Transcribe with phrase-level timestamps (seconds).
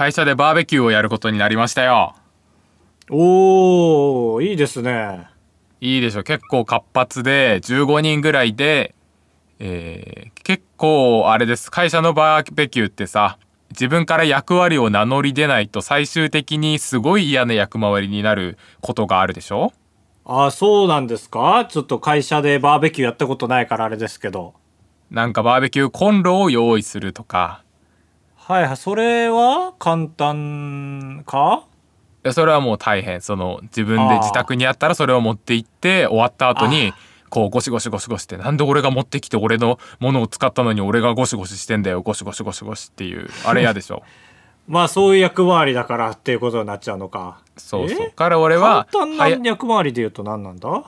[0.00, 2.14] 会社でバーベキューをやることになりましたよ。
[3.10, 5.28] おーいいですね。
[5.82, 8.94] いいでしょ結構活発で15人ぐらいで、
[9.58, 11.70] えー結構あれです。
[11.70, 13.38] 会社のバーベキューってさ
[13.72, 19.74] 自分から役割を名乗り出ないと最終的にすごい嫌な役回りになることがあるでしょ？
[20.24, 21.66] あそうなんですか？
[21.68, 24.54] ちょっと会社でバーベキューやったことないからあれですけど。
[25.10, 27.62] なんかバーベキューコンロを用意するとか
[28.50, 28.76] はいはい。
[28.76, 31.64] それは簡単か？
[32.24, 33.20] いやそれはもう大変。
[33.20, 36.92] その自分で自宅にあったらそれを持って行って終わった後に
[37.28, 42.02] こうゴシゴシゴシゴシってなんで俺が持ってきて俺のものを使ったのに俺がゴシゴシしてんだよ。
[42.02, 44.02] ゴシゴシゴシゴシっていうあれ嫌でしょ？
[44.66, 47.38] まあそういう役回りだからっていうことになっちゃうのか。
[47.56, 48.06] そうそう。
[48.08, 48.10] え？
[48.10, 50.82] から俺は簡単な役回りで言うと何なんだ？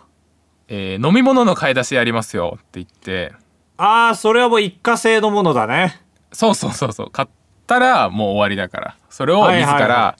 [0.66, 3.32] えー飲み物の買い出しやりますよって言って。
[3.76, 6.00] ああそれはもう一過性のものだね。
[6.32, 7.10] そうそうそうそう。
[7.10, 7.28] 買っ
[7.72, 8.96] たらもう終わりだから。
[9.10, 9.88] それをはい自ら、はい。
[9.90, 10.16] は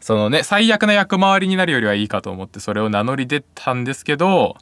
[0.00, 4.56] そのね最悪な役回りになるよりはいいかと思ってそれを名乗り出たんですけど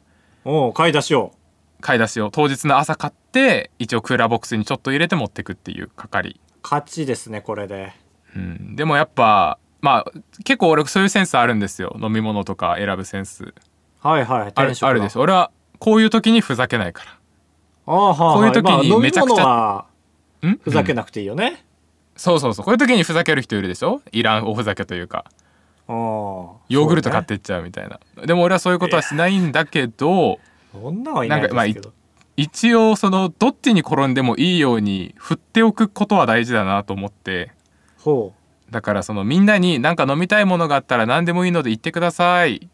[0.45, 1.33] おう買い出しを。
[1.81, 2.31] 買い出しを。
[2.31, 7.93] 当日の朝買って一応クーラーボックスにちょっと入れて持ってくっていう係、勝ちですねこれで。
[8.35, 10.13] うん、でもやっぱまあ
[10.45, 11.95] 結構俺そういうセンスあるんですよ。
[12.01, 13.53] 飲み物とか選ぶセンス。
[14.01, 15.21] はいはいあるあるでしょ。
[15.21, 17.03] 俺はこういう時にふざけないか
[17.87, 19.87] ああはあこういう時にめちゃくちゃ物は
[20.43, 20.61] らんうん？
[20.63, 21.66] ふざけなくていいよね、
[22.17, 22.65] そうそうそう。
[22.65, 24.01] こういう時にふざける人いるでしょ？
[24.13, 25.25] いらんおふざけというか。
[25.89, 30.41] ああヨーグルト買ってっちゃうみたいな、でも俺はそういうことはしないんだけど
[30.73, 31.93] そんなはいないですけど、
[32.37, 37.53] 一応そのどっちに転んでもいいように振っておくことは大事だなと思って。
[37.99, 38.33] ほ
[38.71, 42.67] だからそのみんなに何か飲みたいものがあったら何でもいいので言ってくださいって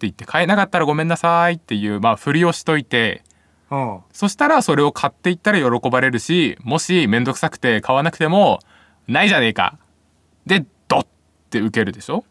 [0.00, 3.22] 言って買えなかったらごめんなさいっていうまあ振りをしといて。
[4.12, 8.60] そしたらそれを買っていったら喜ばれるしもし面倒くさくて買わなくても
[9.08, 9.78] ないじゃねえか。
[10.46, 11.06] でドッっ
[11.50, 12.24] て受けるでしょ？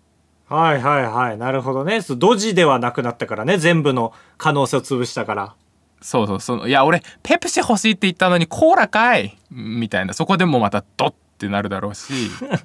[0.48, 1.38] はいはいはい。
[1.38, 2.00] なるほどね。
[2.18, 3.58] ドジではなくなったからね。
[3.58, 5.56] 全部の可能性を潰したから。
[6.02, 9.38] そうそうそのいや俺ペプシ欲しいって言ったのにコーラかい！
[9.50, 10.14] みたいな。
[10.14, 12.14] そこでもまたドッってなるだろうし。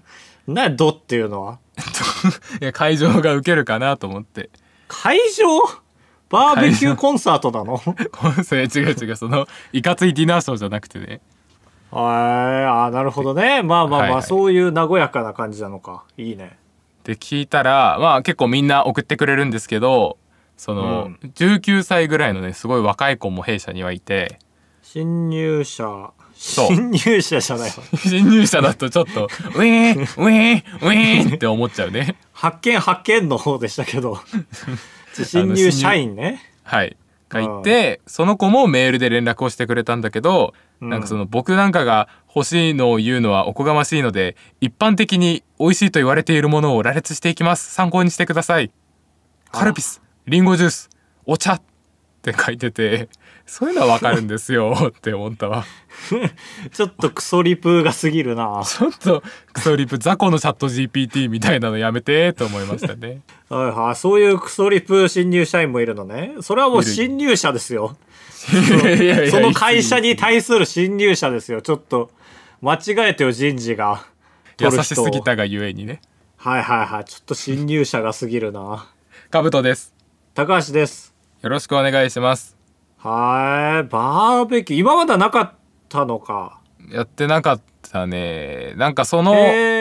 [0.47, 1.59] なドっていうのは？
[2.61, 4.51] いや会場が受けるかなと思って。
[4.89, 5.47] 会場？
[6.29, 7.81] バーベキューコンサートなの？
[8.45, 9.17] それ違う違う。
[9.17, 11.21] そのいかついディナーショーじゃなくてね
[11.91, 13.63] はいあなるほどね。
[13.63, 14.23] まあまあまあ、はいはい。
[14.23, 16.05] そういう和やかな感じなのか。
[16.17, 16.57] いいね。
[17.05, 20.19] で聞いたらまあ結構みんな送ってくれるんですけど
[20.57, 24.39] その、19歳ぐらいのねすごい若い子も弊社にはいて。
[24.83, 26.13] 新入社。
[26.35, 27.77] 新入社じゃないわ。
[27.97, 32.17] 新入社だとちょっとウィーンウィーンウィーンって思っちゃうね。
[32.33, 34.19] 発見発見の方でしたけど。
[35.25, 36.43] 新入社員ね。
[36.63, 36.97] はい
[37.31, 47.73] がいてその子もメールで連絡をしてくれたんだけど、なんかその僕なんかが欲しいのを言うのはおこがましいので一般的に美味しいと言われているものを羅列していきます。
[47.73, 48.71] 参考にしてください。
[49.51, 50.91] カルピスリンゴジュース
[51.25, 51.63] お茶っ
[52.23, 53.09] て書いてて
[53.51, 55.65] そういうのはわかるんですよ って思ったわ。
[56.73, 58.63] ちょっとクソリプが過ぎるな。
[58.65, 63.23] ちょっとクソリプ雑魚のチャット GPT みたいなのやめてと思いましたね。
[63.51, 66.35] はいはいそういうクソリプ新入社員もいるのね。
[66.43, 67.97] それはもう新入社ですよ。
[69.31, 71.61] その会社に対する新入社ですよ。
[71.61, 72.13] ちょっと
[72.63, 74.05] 間違えてよ人事が。
[74.61, 76.01] 優しすぎたがゆえにね。
[76.37, 77.05] はいはいはい。
[77.05, 78.87] ちょっと新入社が過ぎるな。
[79.31, 79.93] カブトです。
[80.35, 81.13] 高橋です。
[81.43, 82.60] よろしくお願いします
[83.03, 83.89] はい。
[83.89, 84.81] バーベキュー。
[84.81, 85.53] 今まではなかっ
[85.89, 86.61] たのか。
[86.91, 88.75] やってなかったね。
[88.77, 89.33] なんかその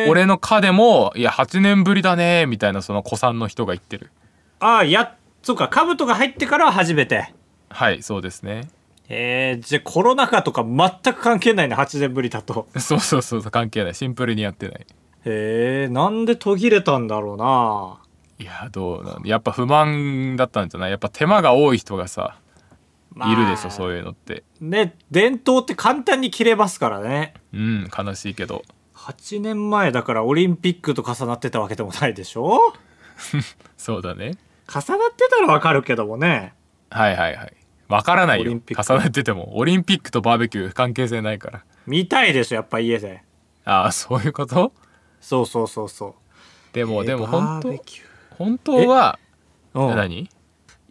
[0.09, 4.11] 俺の課でもいや8年ぶりだねみたいなその子さんの人が言ってる。
[4.59, 5.67] ああやそうか。
[5.67, 7.33] 兜が入ってからは初めて。
[7.69, 8.69] はいそうですね。
[9.09, 12.67] えー、じゃあコロナ禍とか全く関係ないね8年ぶりだと。
[12.77, 13.95] そうそうそうそう関係ない。
[13.95, 14.85] シンプルにやってない。
[15.25, 17.97] へえなんで途切れたんだろうな。
[18.39, 20.91] いやどうなんやっぱ不満だったんじゃない？
[20.91, 22.37] やっぱ手間が多い人がさ
[23.27, 24.43] いるでしょそういうのって。
[24.61, 27.33] ね伝統って簡単に切れますからね。
[27.53, 28.63] うん悲しいけど。
[28.95, 32.73] 8年前だからオリンピックと重なってたわけでもないでしょ？
[33.77, 34.37] そうだね。
[34.71, 36.53] 重なってたらわかるけどもね。
[36.89, 37.53] はいはいはい。
[37.87, 38.51] わからないよ。
[38.51, 39.57] 重なってても。
[39.57, 41.63] オリンピックとバーベキュー関係性ないから。
[41.87, 43.23] 見たいでしょやっぱ家で。
[43.65, 44.73] ああそういうこと？
[45.21, 46.13] そうそうそうそう。
[46.73, 47.83] でも、えーでも本当
[48.37, 49.17] 本当は
[49.73, 50.29] 何？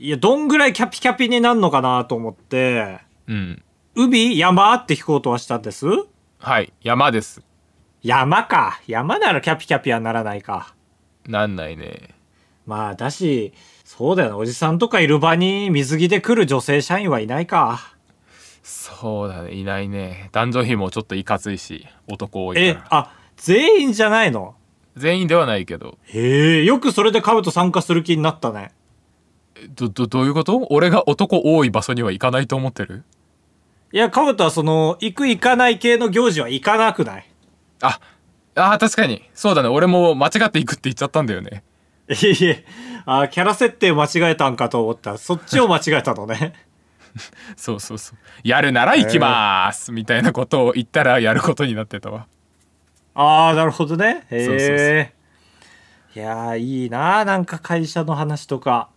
[0.00, 3.62] いやどんぐらいキャピキャピになるのかなと思ってうん
[3.96, 4.72] 海山？
[4.74, 5.86] って聞こうとはしたんです？
[6.38, 6.72] はい。
[6.82, 7.42] 山です。
[8.00, 8.80] 山か。
[8.86, 10.72] 山ならキャピキャピはならないか。
[11.26, 12.14] なんないね。
[12.64, 13.52] まあだし
[13.84, 14.36] そうだよな。
[14.36, 17.96] おじさんとかいる場に水着で来る女性社員はいないか。
[18.62, 19.54] そうだね。
[19.54, 20.28] いないね。
[20.30, 22.86] 男女比もちょっといかついし男多いえから。
[22.90, 24.54] あ全員じゃないの？
[24.96, 25.98] 全員ではないけど。
[26.04, 28.70] へえよくそれでカブト参加する気になったね
[29.70, 30.66] どどどういうこと？
[30.70, 33.04] 俺が男多い場所には行かないと思ってる？
[33.92, 37.28] いやカブトはその行く行かない系の行事は行かなくない？
[37.80, 37.98] あ
[38.54, 39.22] あ確かに。
[39.34, 39.68] そうだね。
[39.68, 41.62] 俺も間違って行くって言っちゃったんだよね。
[42.08, 42.64] いえいえ。
[43.06, 45.16] あキャラ設定間違えたんかと思った。
[45.16, 46.52] そっちを間違えたのね。
[47.56, 48.18] そうそうそう。
[48.44, 49.92] やるなら行きます！
[49.92, 52.26] みたいなことを言ったらやることになってたわ。
[53.14, 54.26] ああなるほどね。
[54.30, 55.14] へえ
[56.14, 58.88] いやーいいななんか会社の話とか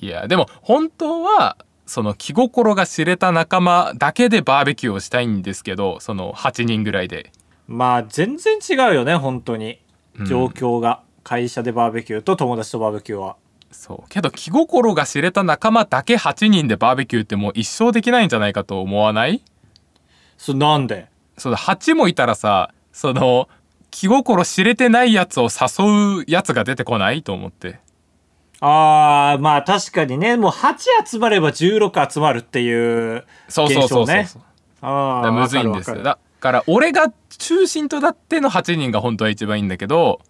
[0.00, 1.56] いやでも本当は
[1.86, 7.32] その気心が知れた仲間だけでバーベキューをしたいんですけどその8人ぐらいで。
[7.66, 9.80] まあ全然違うよね本当に。
[10.18, 10.26] うん。
[10.26, 13.36] 状況が、会社でバーベキューと友達とバーベキューは。
[13.70, 14.08] そう。
[14.08, 19.42] けど気心が知れた仲間だけ8人でバーベキューってもう一生できないんじゃないかと思わない？
[20.36, 21.08] そなんで？
[21.36, 23.48] その8もいたらさその
[23.90, 27.22] 気心知れてないやつを誘うやつが出てこない？
[27.22, 27.78] と思って
[28.62, 30.36] ああまあ確かにね。
[30.36, 30.76] もう8
[31.06, 34.42] 集まれば16集まるっていうそうそうそうそう
[34.82, 36.02] ああむずいんですよ。
[36.02, 40.20] だから俺が中心となっての8人が本当は一番いいんだけど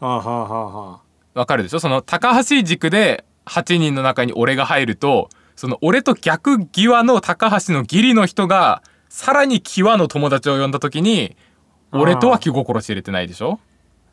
[0.00, 1.00] はあはあはあは
[1.34, 1.80] あわかるでしょ？
[1.80, 11.36] その高橋軸で8人の中に俺が入るとその俺と逆際の高橋の義理の人がさらに際の友達を呼んだ時に
[11.92, 13.60] 俺とは気心知れてないでしょ？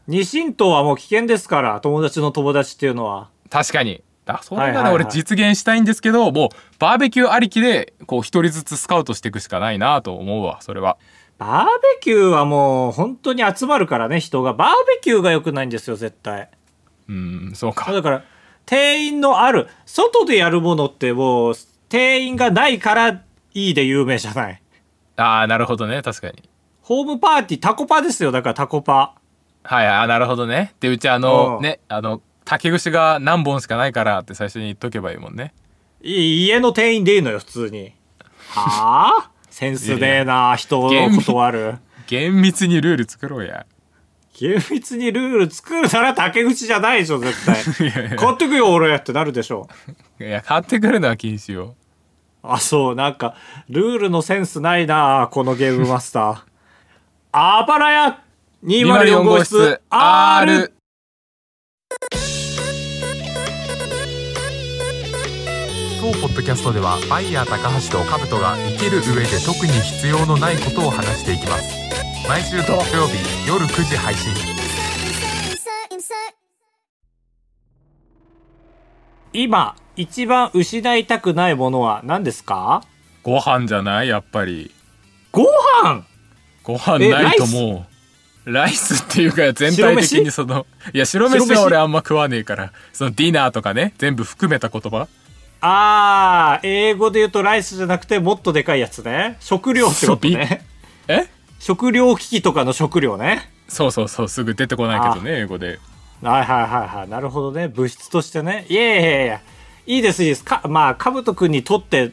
[0.07, 4.01] 二神党はもう危険ですから友達の友達っていうのは確かに。
[4.25, 4.93] だそれがね、はいはいはい。
[4.93, 6.49] 俺実現したいんですけどもう
[6.79, 10.97] バーベキューありきでこう一人ずつスカウトしていくしかないなと思うわそれは。
[11.37, 11.69] バーベ
[12.01, 14.53] キューはもう本当に集まるからね人が。
[14.53, 16.49] バーベキューが良くないんですよ絶対。
[17.09, 17.91] うんそうか。
[17.91, 18.23] だから
[18.65, 21.53] 定員のある外でやるものってもう
[21.89, 23.21] 定員がないからい
[23.53, 24.61] いで有名じゃない。
[25.17, 26.01] ああなるほどね。
[26.03, 26.43] 確かに。
[26.83, 29.15] ホームパーティータコパですよだからタコパ。
[29.63, 30.73] はいあーなるほどね。
[30.79, 31.21] でうちあうん。
[31.23, 35.53] のねあの竹串が何本しかないからって最初に言っとけばいいもんね。
[36.01, 37.93] い家の定員でいいのよ普通に。
[38.49, 39.31] はあ？
[39.49, 41.77] センスねえな人を断る。
[42.07, 43.65] 厳密にルール作ろうや。
[44.33, 47.55] 厳密にルール作るなら竹口じゃないでしょ絶対。
[47.87, 48.15] いやいや。
[48.17, 49.67] 買ってくよ俺ってなるでしょ。
[50.19, 51.75] いや買ってくるのは禁止よ。
[52.43, 53.35] あそうなんか
[53.69, 56.37] ルールのセンスないなこのゲームマスター。
[57.33, 58.21] あばらや
[58.65, 60.73] 204号室 R
[66.01, 71.77] 当ポッドキャストではバイヤー高橋と兜が生きる上で特に必要のないことを話していきます。
[72.27, 74.33] 毎週土曜日夜9時配信。
[79.31, 82.83] 今一番失いたくないものは何ですか？
[83.21, 84.07] ご飯じゃない？
[84.07, 84.71] やっぱり。
[85.31, 85.43] ご
[85.83, 86.03] 飯？
[86.63, 87.85] ご飯ないとも
[88.47, 90.65] うライスっていうか全体的にその
[90.95, 95.07] いや白飯は俺あんま食わねえからそのディナーとかね全部含めた言葉
[95.61, 99.37] あー英語で言うとライスじゃなくてもっとでかいやつね。
[99.39, 100.65] 食料ってことね。
[101.07, 101.27] え？
[101.59, 103.51] 食料危機とかの食料ね。
[103.67, 105.79] そうそうそうすぐ出てこないけどね英語で。
[106.23, 107.09] はいはいはいはい。
[107.09, 107.67] なるほどね。
[107.67, 108.65] 物質としてね。
[108.69, 109.41] いやいやいやいや。
[109.87, 110.43] いいですいいです。
[110.43, 112.11] かまあかぶとくんにとってっ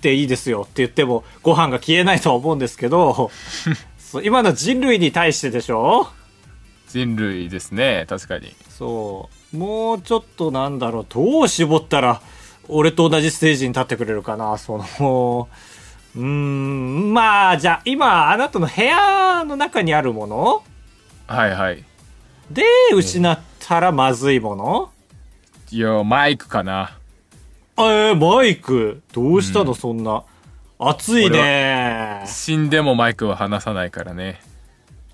[0.00, 0.62] ていいですよ。
[0.62, 3.30] って言ってもご飯が消えないとは思うんですけど。
[3.98, 6.08] そう今の人類に対してでしょ？
[6.88, 8.54] 人類ですね確かに。
[8.68, 12.20] そうもうちょっとなんだろうどう絞ったら
[12.68, 15.48] 俺と同じステージに立ってくれるかなその。
[16.16, 20.62] うーんまあじゃあ今あなたの部屋の中にあるもの？
[21.26, 21.84] はいはい。
[22.50, 22.62] で
[22.94, 24.90] 失ったらまずいもの、
[25.70, 26.98] いやマイクかな。
[27.76, 29.02] えー、マイク？
[29.12, 30.22] どうしたの、そんな。
[30.78, 32.22] 熱いね。
[32.26, 34.40] 死んでもマイクは離さないからね。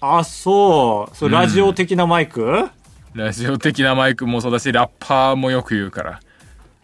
[0.01, 1.17] あそう。
[1.17, 2.69] それうんラジオ的なマイク、
[3.15, 6.21] ラジオ的なマイクもそうだしラッパーもよく言うから。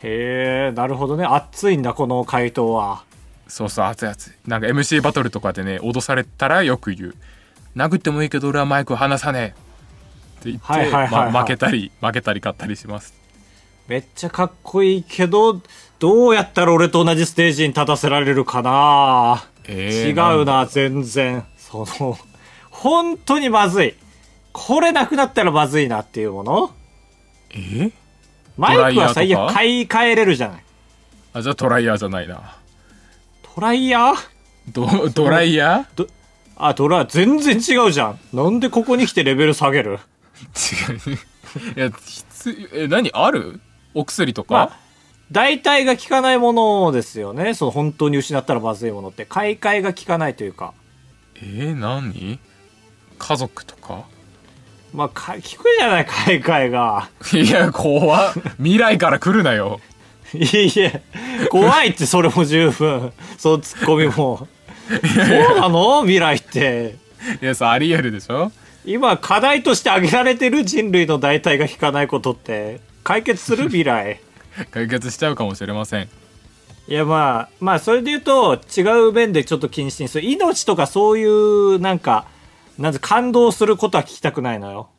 [0.02, 1.25] へえなるほどね。
[1.25, 3.04] 熱いんだこの回答は。
[3.49, 4.09] そうそう熱い。
[4.09, 7.14] 熱いなんか MC バトルとかでね脅されたらよく言う。
[7.76, 10.40] 殴ってもいいけど俺はマイクを離さねえ。
[10.40, 11.33] って言って、はいはいはいはい。
[11.33, 13.14] まあ負けたり負けたり勝ったりします。
[13.87, 15.61] めっちゃかっこいいけど
[16.00, 21.45] どうやったら俺と同じステージに立たせられるかな、えー違うな全然。
[21.56, 22.18] その
[22.71, 23.95] 本当にまずい
[24.59, 26.75] これなくなったらまずいなっていうもの？
[27.51, 27.93] え？
[28.57, 30.65] マイクは最悪買い替えれるじゃない。
[31.35, 32.57] あじゃあトライヤーじゃないな。
[33.55, 34.17] トライヤー？
[34.73, 36.07] ドドライヤど
[36.57, 38.19] あドラ全然違うじゃん。
[38.33, 39.99] なんでここに来てレベル下げる？
[40.55, 41.19] ー違う。
[41.77, 43.61] いや必要え何ある？
[43.93, 44.79] お薬とか、まあ
[45.31, 47.53] 大体が効かないものですよね。
[47.53, 49.27] その本当に失ったらまずいものって。
[49.27, 50.73] 買い替えが効かないというか。
[51.35, 52.39] えー、何？
[53.19, 54.07] 家族とか？
[54.97, 57.11] まあか聞くじゃない買い替えが。
[57.35, 58.33] いや怖っ。
[58.57, 59.79] 未来から来るなよ。
[60.33, 61.03] いいえ
[61.50, 63.12] 怖いってそれも十分。
[63.37, 64.49] そのツッコミも。
[64.88, 66.00] そうなの？
[66.00, 66.97] 未来って。
[67.43, 68.50] いやさありえるでしょ？
[68.87, 73.65] 今課題として挙げられてる人類の代替が引かないことって解決する？
[73.65, 74.21] 未来。
[74.71, 76.09] 解決しちゃうかもしれません。
[76.88, 80.26] いやまあまあそれで言うと違う面でちょっと気にしてする。
[80.26, 82.25] 命とかそういうなんか
[82.78, 84.90] なんで感動することは聞きたくないのよ。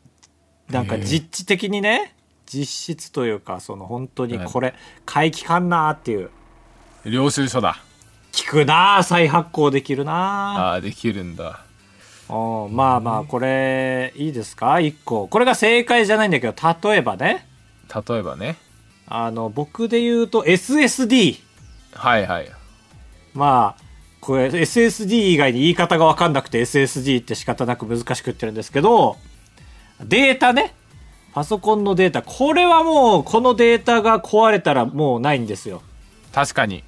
[0.70, 2.14] なんか実地的にね
[2.46, 4.74] 実質というかその本当にこれ
[5.06, 6.30] 回帰かんなーっていう。
[7.06, 7.78] 領収書だ。
[8.32, 11.62] 聞くなー再発行できるなああできるんだ。
[12.28, 14.80] ーうんまあまあこれいいですか？
[14.80, 15.28] 一個。
[15.28, 16.54] これが正解じゃないんだけど
[16.90, 17.48] 例えばね。
[18.08, 18.58] 例えばね。
[19.08, 21.40] あの僕で言うと SSD
[21.94, 22.52] はいはい。
[23.34, 23.84] まあ
[24.22, 29.18] これ SSD 以外に言い方が分かんなくて SSD って仕方なく難しく言ってるんですけど
[30.02, 30.74] データね。
[31.34, 32.22] パソコンのデータ。
[32.24, 35.82] これはもうこのデータが壊れたらもうないんですよ。
[36.34, 36.84] 確かに。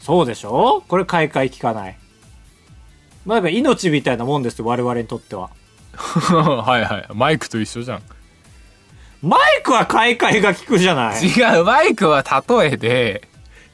[0.00, 0.82] そうでしょ？
[0.88, 1.98] これ買い替え効かない。
[3.26, 5.50] まあだから命みたいなもんですよ我々にとっては。
[5.96, 7.06] はいはい。
[7.14, 8.02] マイクと一緒じゃん。
[9.22, 11.22] マイクは買い替えが効くじゃない。
[11.22, 11.64] 違う。
[11.64, 13.28] マイクは例えで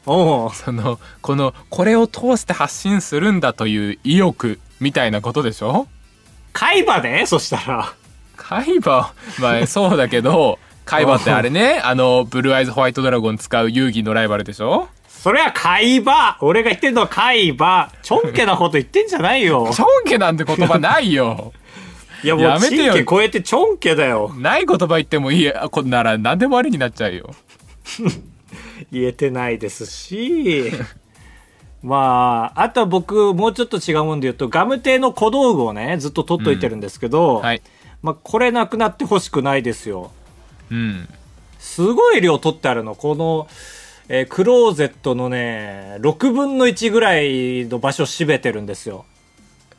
[0.06, 5.88] そのこのこれを通して発信するんだという意欲みたいなことでしょ？
[6.52, 7.92] 海馬でそしたら。
[8.36, 9.12] 海馬？
[9.40, 14.88] まあそうだけど 海馬ってあれねあのブルーアイズホワイトドラゴン使う遊戯のライバルでしょ？
[15.08, 16.38] それは海馬。
[16.40, 17.90] 俺が言ってんのは海馬。
[18.02, 19.68] ちょんけなこと言ってんじゃないよ。
[19.74, 21.52] ちょんけなんて言葉ないよ。
[22.22, 22.92] いやもうやめてよ。
[22.94, 24.32] チンケ超えてちょんけだよ。
[24.38, 25.42] ない言葉言ってもいい。
[25.44, 27.34] やこんなら何でもありになっちゃうよ
[28.92, 30.72] 言えてないですし
[31.82, 37.62] まああとは僕もうちょっと違うもんで言うとガムテの小道具をねずっと取っといてるんですけど、はい。
[38.02, 40.12] まあ、これなくなってほしくないですよ。
[40.70, 41.08] うん。
[41.58, 42.94] すごい量取ってあるの。
[42.94, 43.48] この、
[44.08, 49.04] えークローゼットのね6分の1ぐらいの場所占めてるんですよ。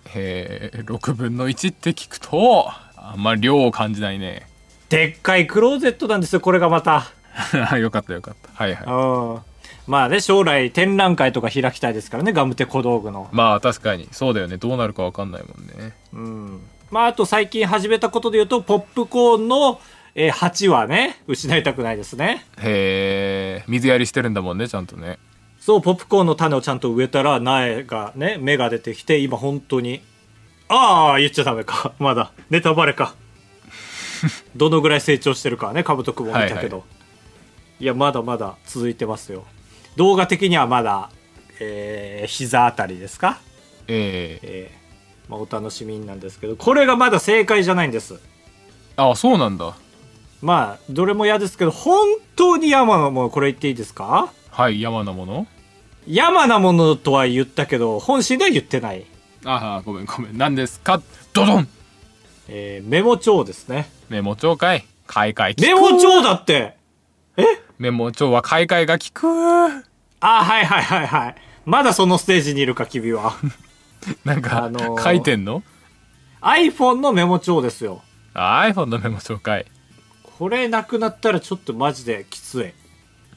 [0.10, 4.48] へえ6分の1って聞くとあんまり量を感じないね。
[4.90, 7.12] でっかいクローゼットなんですよこれがまた
[7.80, 8.64] よかったよかった。
[8.64, 8.86] はいはい。
[8.86, 9.40] うん。
[9.88, 13.30] まあね将来展覧会とか開きたいですからねガムテ小道具の。
[13.32, 14.08] まあ確かに。
[14.12, 14.58] そうだよね。
[14.58, 15.94] どうなるかわかんないもんね。
[16.14, 16.62] うん。
[16.90, 19.80] まあ、あと最近始めたことで言うと、ポップコーンの、
[20.16, 22.46] えー8はね、失いたくないですね。
[22.58, 25.20] へえ水やりしてるんだもんねちゃんとね。
[25.60, 30.02] そう、ポップコーンの種をちゃんと植えたら、苗がね、芽が出てきて、今本当に、
[30.70, 31.94] ああ、言っちゃダメか。
[32.00, 32.32] まだ。
[32.50, 33.16] ネタバレか。
[34.56, 36.78] どのぐらい成長してるかはね、カブト君も見たけど。
[36.78, 36.97] はいい
[37.86, 39.46] や、まだまだ続いてますよ。
[39.96, 41.10] 動画的にはまだ、
[41.60, 43.40] えー、膝あたりですか？
[43.88, 44.48] ええ。
[44.48, 44.78] えー
[45.30, 48.20] まあ、お楽しみなんですけど、これがまだ正解じゃないんです。
[48.96, 49.76] あそうなんだ。
[50.42, 54.32] まあ、どれも嫌ですけど、本当に山なもの、これ言っていいですか？
[54.50, 55.48] はい山なもの。
[56.08, 59.06] 山なものとは言ったけど、本心では言ってない。
[59.44, 60.38] ああごめんごめん。
[60.38, 61.02] 何ですか？
[61.34, 61.68] ドドン。
[62.48, 63.90] えーメモ帳ですね。
[64.08, 64.86] メモ帳かい。
[65.08, 65.56] 買い替え。
[65.62, 66.54] メモ帳だって。
[66.54, 66.77] え
[67.78, 69.28] メモ帳は買い替えが効く。
[69.28, 71.36] あ、はいはいはいはい。
[71.66, 73.36] まだそのステージにいるか、君は。
[74.26, 75.64] なんか、あのー書いてんの
[76.42, 78.02] ？iPhone のメモ帳ですよ。
[78.34, 79.66] あ iPhone のメモ帳かい。
[80.24, 82.64] これなくなったらちょっとマジできつい。
[82.66, 82.74] へ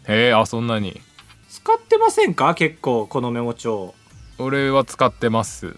[0.06, 1.00] えあそんなに。
[1.48, 2.54] 使ってませんか？
[2.54, 3.94] 結構、このメモ帳。
[4.38, 5.74] 俺は使ってます。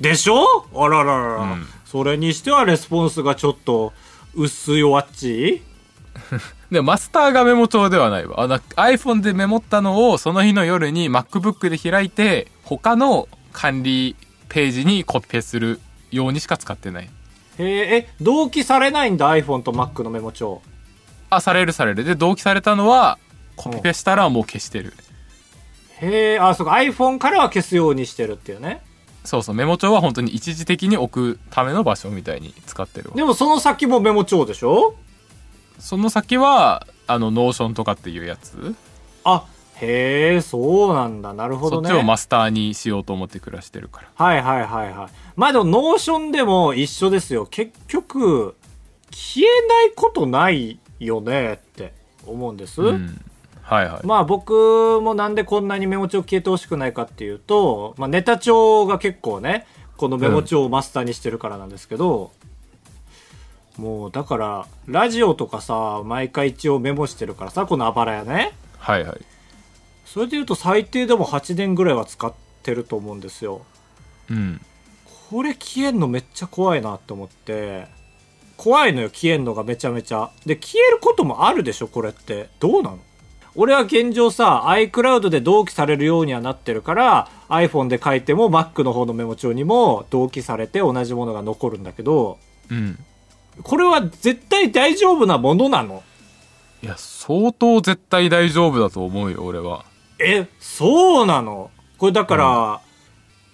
[0.00, 0.66] でしょ？
[0.74, 1.66] あらららら、うん。
[1.84, 3.92] それにしてはレスポンスがちょっと
[4.34, 5.62] 薄いわっち
[6.72, 8.40] でもマスターがメモ帳ではないわ。
[8.40, 14.16] あの iPhone でメモったのをその日の夜に MacBook で開いて他の管理
[14.48, 17.10] ページにコピペするようにしか使ってない。
[17.58, 20.62] へえ、え、同期されないんだ iPhone と Mac のメモ帳。
[21.28, 22.04] あされるされる。
[22.04, 23.18] で同期されたのは
[23.56, 24.94] コピペしたらもう消してる。
[26.00, 28.82] へえ、あ、そうか、iPhone からは消すようにしてるっていうね。
[29.24, 33.16] そうそうメモ帳は本当に一時的に置くための場所みたいに使ってるわ。
[33.16, 34.96] でもその先もメモ帳でしょ？
[35.82, 38.76] その先はあの Notion とかっていうやつ、
[39.24, 41.34] あ、へえ、そうなんだ。
[41.34, 41.88] なるほどね。
[41.88, 45.08] そっちをマスターにしようと思って暮らしてるからはいはいはいはい。
[45.34, 47.46] まあでも、 Notion でも一緒ですよ。
[47.46, 48.54] 結局、
[49.10, 51.92] 消えないことないよねって
[52.26, 52.80] 思うんです。
[52.80, 53.20] うん
[53.62, 62.30] はいはい、まあ僕もなんでこんなにメモ帳消えてほしくないかっていうと、まあネタ帳が結構ね、このメモ帳をマスターにしてるからなんですけど、
[63.76, 68.52] もうだから、ラジオとかさ、毎回一応メモしてるからさ、このあばらやね。
[68.78, 69.20] はいはい。
[70.04, 73.62] それで言うと最低でも8年ぐらいは使ってると思うんですよ。
[74.30, 74.60] うん。
[75.30, 77.86] これ消えんのめっちゃ怖いなって思って、
[78.58, 80.30] 怖いのよ消えんのがめちゃめちゃ。
[80.44, 82.50] で消えることもあるでしょこれって。
[82.60, 82.98] どうなの？
[83.54, 92.38] 俺は現状さ iCloud で同期されるようにはなってるから iPhone で書いても Mac の方のメモ帳にも同期されて同じものが残るんだけど
[92.70, 92.98] うん
[93.62, 96.02] これは絶対大丈夫なものなの？
[96.82, 99.84] いや相当絶対大丈夫だと思うよ俺は。
[100.18, 101.70] えそうなの？
[101.98, 102.80] これだか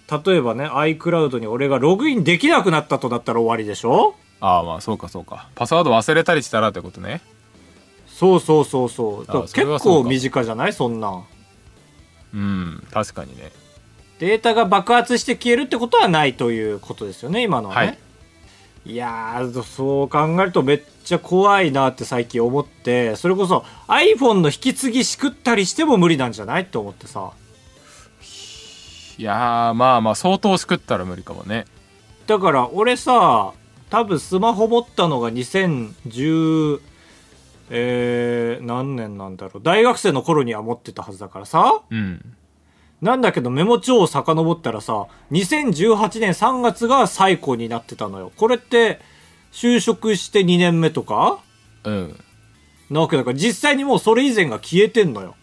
[0.09, 4.15] ら、例えばね iCloud に俺がログインできなくなったとなったら終わりでしょ？
[4.39, 5.49] ああまあそうかそうか。
[5.55, 7.21] パスワード忘れたりしたらってことね。
[8.07, 9.25] そうそうそうそう。
[9.25, 9.79] そうか。
[9.79, 10.73] 構身近じゃない？
[10.73, 11.25] そんなん。
[12.33, 13.51] うん確かにね
[14.19, 17.97] データが爆発して消えるってことはないということですよね今のはね、はい
[18.89, 27.31] い、やーそう考えるとめっちゃ怖いなって最近思ってそれこそ iPhone の引き継ぎしくったりしても無理なんじゃないって思ってさ。
[29.17, 31.65] いやーまあまあ相当しくったら無理かもね。
[32.25, 33.53] だから俺さ
[33.89, 36.81] 多分スマホ持ったのが2010
[37.71, 39.63] えー、何年なんだろう。
[39.63, 41.81] 大学生の頃には持ってたはずだからさ。
[41.89, 42.35] うん
[43.01, 48.31] なんだけどメモ帳を遡ったらさ、2018年3月が最古になってたのよ。
[48.35, 48.99] これって、
[49.51, 51.39] 就職して2年目とか？
[51.83, 52.19] うん
[52.89, 55.35] なわけだから、実際にもうそれ以前が消えてんのよ。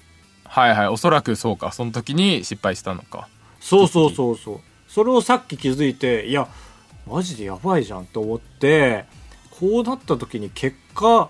[0.45, 3.29] はいはいおそらくそうかその時に失敗したのか
[3.61, 4.61] そうそうそうそう。
[4.87, 6.49] それをさっき気づいて、いや、
[7.07, 9.05] マジでやばいじゃんって思って、
[9.59, 11.29] こうなった時に結果、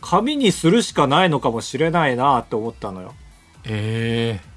[0.00, 3.14] 紙にするしかないのかもしれないなって思ったのよ。
[3.64, 4.55] ええ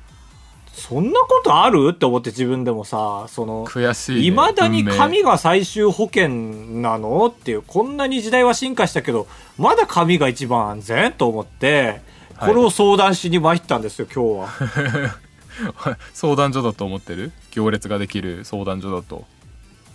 [0.74, 1.92] そんなことある？
[1.94, 7.28] って思って自分でもさ、その、悔しい、ね、いまだに紙が最終保険なの？
[7.28, 11.12] っていう、こんなに時代は進化したけど、まだ紙が一番安全？
[11.14, 12.02] と思って、
[12.36, 12.50] はい。
[12.50, 15.18] これを相談しに参ったんですよ、今日は。
[16.14, 17.34] 相談所だと思ってる？
[17.52, 19.26] 行列ができる相談所だと。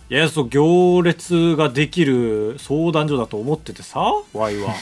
[0.07, 4.03] いや、そう、行列ができる相談所だと思っててさ、
[4.33, 4.75] ワイは。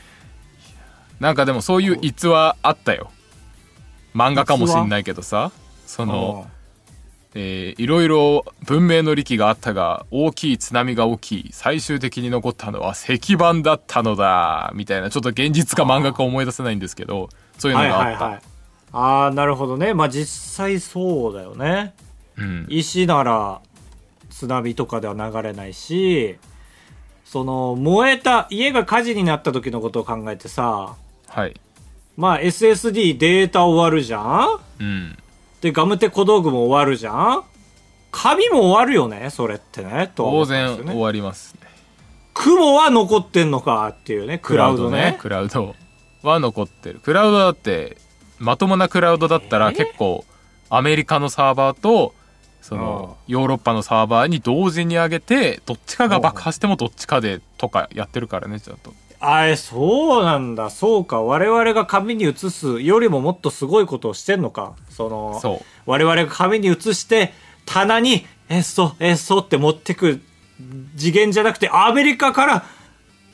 [1.20, 3.10] なんかでもそういう逸話あったよ
[4.16, 5.52] 漫画かもしんないけどさ
[5.86, 6.46] その、
[7.34, 18.42] えーいろいろ文明の利器があったが大きい津波が起き最終的に残ったのは石板だったのだみたいなちょっと現実か漫画か思い出せないんですけどそういうのはいがあった、はいはい。
[18.92, 19.92] ああ、なるほどね。
[19.92, 21.94] まあ実際そうだよね。
[22.38, 23.60] うん、石なら
[24.30, 26.38] 津波とかでは流れないし、
[27.24, 30.96] その燃えた家が火事になった時のことを考えてさ、
[31.28, 31.60] はい
[32.16, 34.60] まあ SSD データ終わるじゃん？
[34.80, 35.18] うん。
[35.60, 37.44] で、ガムテ小道具も終わるじゃん？
[38.10, 40.10] 紙も終わるよねそれってね。
[40.14, 40.84] とは思当ったんですよね。
[40.84, 41.60] 然終わりますね。
[42.32, 45.16] 雲は残ってんのかっていうね、クラウドね。
[45.20, 45.74] クラウド
[46.22, 47.00] は残ってる。
[47.00, 47.98] クラウドだって
[48.38, 49.74] まともなクラウドだったらえ？
[49.74, 50.24] 結構
[50.70, 52.14] アメリカのサーバーと
[52.62, 58.92] そのヨーロッパのサーバーに同時に上げてどっちかが爆破してもどっちかでとかやってるからねちゃんと
[59.28, 60.70] あえ、そうなんだ。
[60.70, 61.22] そうか。
[61.22, 64.74] 我々が紙に移すよりももっとすごいことをしてんのか。
[64.88, 67.32] その、そう我々が紙に移して、
[67.64, 70.20] 棚に、えっそ、えっそって持ってく
[70.96, 72.64] 次元じゃなくて、アメリカから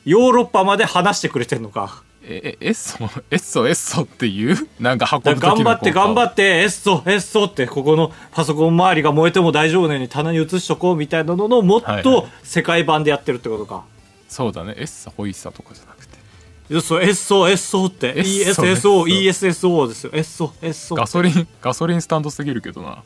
[0.05, 2.01] ヨーロッパまで離してくれてんのか。
[2.25, 3.03] ええエッソ？
[3.31, 4.55] エッソエッソっていう？
[4.79, 13.83] なんか運ぶ時の頑張って頑張っって、えっそ、えっそって、ここのパソコン周りが燃えても大丈夫なように棚に移しとこうみたいなののもっはいはいと世界版でやってるってことか。
[14.33, 14.73] そうだね。
[14.77, 16.17] エッサホイッサとかじゃなくて。
[16.69, 20.11] よそう、エッソ、エッソって、エッソ ESSO、エッ ESSO ですよ。
[20.13, 20.95] エッソ、エッソ。
[20.95, 23.03] ガソリンガソリンスタンドすぎるけどな。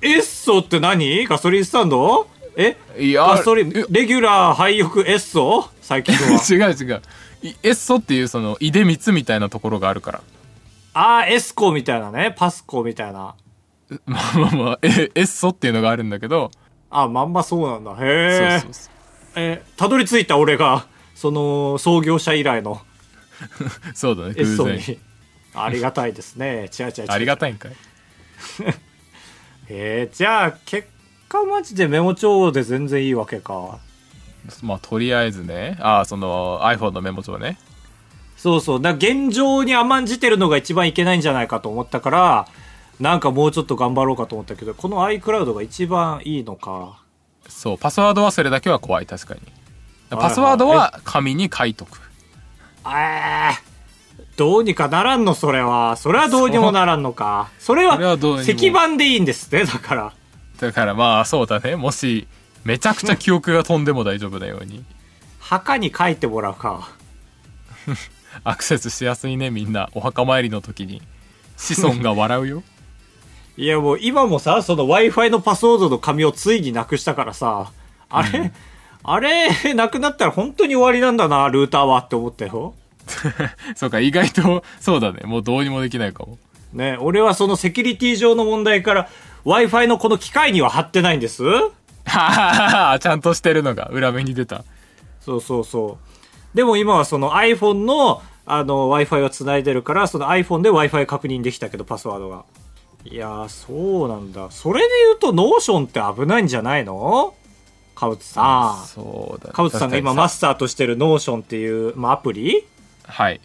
[0.00, 1.26] エッソって何？
[1.26, 2.28] ガソリンスタンド？
[2.56, 2.76] え？
[2.98, 5.68] いやガソリンえ、レギュラー廃屋エッソ？
[5.82, 6.40] 最近は。
[6.48, 7.02] 違う違う。
[7.42, 10.20] いエッソっていうその出光みたいなところがあるから。
[10.94, 12.34] あー、エスコみたいなね。
[12.36, 13.34] パスコみたいな。
[14.06, 14.78] まあまあまあ。
[14.82, 16.50] えエッソっていうのがあるんだけど。
[16.88, 17.94] あ、まんまそうなんだ。
[17.94, 18.72] そうへえそう。
[18.72, 18.95] そう
[19.36, 22.80] えーたどり着いた俺が、その、創業者以来の
[23.94, 24.98] そうだね偶然に。
[25.54, 26.70] ありがたいですね。
[26.78, 27.06] 違う違う違う。
[27.08, 27.72] ありがたいんかい
[29.68, 30.88] えー、じゃあ、結
[31.28, 33.78] 果マジでメモ帳で全然いいわけか。
[34.62, 37.58] まあとりあえずねああその iPhone のメモ帳ね
[38.36, 38.80] そうそう。
[38.80, 42.48] だから現状に甘んじてるのが一番いけないんじゃないかと思ったから、
[43.00, 46.98] なんかもうちょっと頑張ろうかと思ったけど、この iCloud が一番いいのか。
[47.48, 49.40] そうパスワード忘れだけは怖い確かに。
[49.40, 49.50] はい
[50.10, 51.98] パスワードは紙に書いとく。
[52.86, 53.54] えー、
[54.36, 55.96] どうにかならんの、それは。
[55.96, 57.48] それはどうにもならんのか。
[57.58, 57.98] それは
[58.40, 60.12] 石板でいいんですね、だから。
[60.60, 61.74] だからまあそうだね。
[61.74, 62.28] もし
[62.64, 64.84] めちゃくちゃ記憶が飛んでも大丈夫なように。
[65.40, 66.88] 墓に書いてもらうか。
[68.44, 69.90] アクセスしやすいねみんな。
[69.92, 71.02] お墓参りの時に。
[71.56, 72.62] 子孫が笑うよ
[73.56, 77.72] いやもう今もさ、その Wi-Fi のパスワードの紙をついになくしたからさ、
[78.10, 78.52] あれ、
[79.02, 82.74] あれ、なくなったら本当に終わりなんだな、ルーターはって思ったよ。
[83.74, 85.20] そうか、意外と、そうだね。
[85.24, 86.38] もうどうにもできないかも。
[86.72, 89.08] ね、俺はそのセキュリティ上の問題から
[89.46, 91.42] Wi-Fi のこの機械には貼ってないんです？
[91.44, 91.70] は
[92.04, 94.64] ははちゃんとしてるのが裏目に出た。
[95.20, 95.98] そうそうそ
[96.54, 96.56] う。
[96.56, 102.44] でも今はその iPhone のあの Wi-Fi を繋いでるから、その iPhone で Wi-Fi 確認できたけど、パスワードが。
[103.10, 104.50] いやー、そうなんだ。
[104.50, 107.34] それで言うと Notion って危ないんじゃないの？
[107.94, 108.86] カウツさん。
[108.86, 109.52] そうだね。
[109.54, 112.66] カウツさんが今マスターとしてる Notion っていう、まあ、アプリ？
[113.04, 113.40] はい。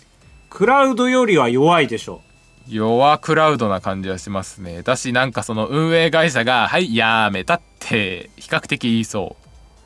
[0.50, 2.22] クラウドよりは弱いでしょ。
[2.68, 4.84] 弱クラウドな感じはしますね。
[4.84, 9.38] だし、なんかその運営会社が、はい、やめたって、比較的言いそ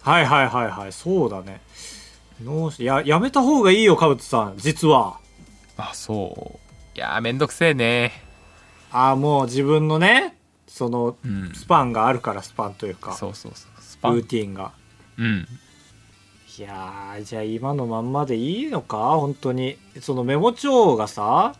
[0.03, 0.09] う。
[0.09, 1.61] はいはいはいはい、そうだね。
[2.43, 4.55] ノーシや、やめた方がいいよ、カウツさん。
[4.57, 5.19] 実は。
[5.77, 6.59] あ、そ
[6.95, 6.97] う。
[6.97, 8.24] いやー、めんどくせえね。
[8.97, 11.51] ああ、もう自分のね、その、うん。
[11.53, 13.81] スパンがあるから、スパンというか、そうそうそう。
[13.81, 14.27] スパルーン。
[14.27, 14.71] ティンが。
[15.17, 15.47] うん。
[16.57, 18.97] いやー、じゃあ今のまんまでいいのか？
[19.17, 19.77] 本当に。
[19.99, 21.55] そのメモ帳がさ、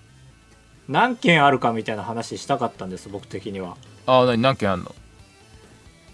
[0.88, 3.76] 何件あるかみたいな話したかったんです、僕的には。
[4.06, 4.96] あー、なに、何件あんの？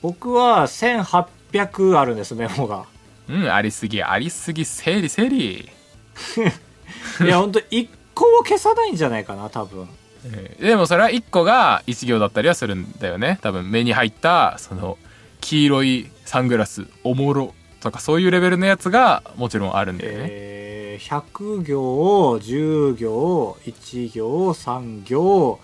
[0.02, 2.86] 僕は1800あるんです、メモが。
[3.30, 5.70] うん、ありすぎ、ありすぎ、整理整理。
[7.22, 9.88] いや、本当1個も消さないんじゃないかな、多分。
[10.26, 13.40] えーでもそれは1個が1行だったりはするんだよね。
[13.42, 14.98] 多分目に入ったその
[15.42, 25.60] 黄色いサングラスおもろとかそういうレベルのやつがもちろんあるんだよね、えー、100行、10行、1行、3行、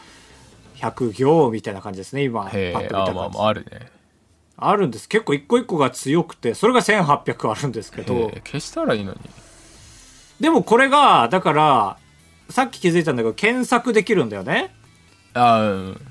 [0.78, 2.46] 100行みたいな感じですね、今。
[2.46, 3.12] パへッと見た感じ。
[3.12, 3.92] えあまあまああるね。
[4.58, 5.08] あるんです。
[5.08, 9.20] 結構一個一個が強くて、それが1800あるんですけへど、え消したらいいのに。
[10.40, 11.98] でもこれが、だから、
[12.50, 14.74] さっき気づいたんだけど、検索できるんだよね。
[15.34, 16.02] あーうん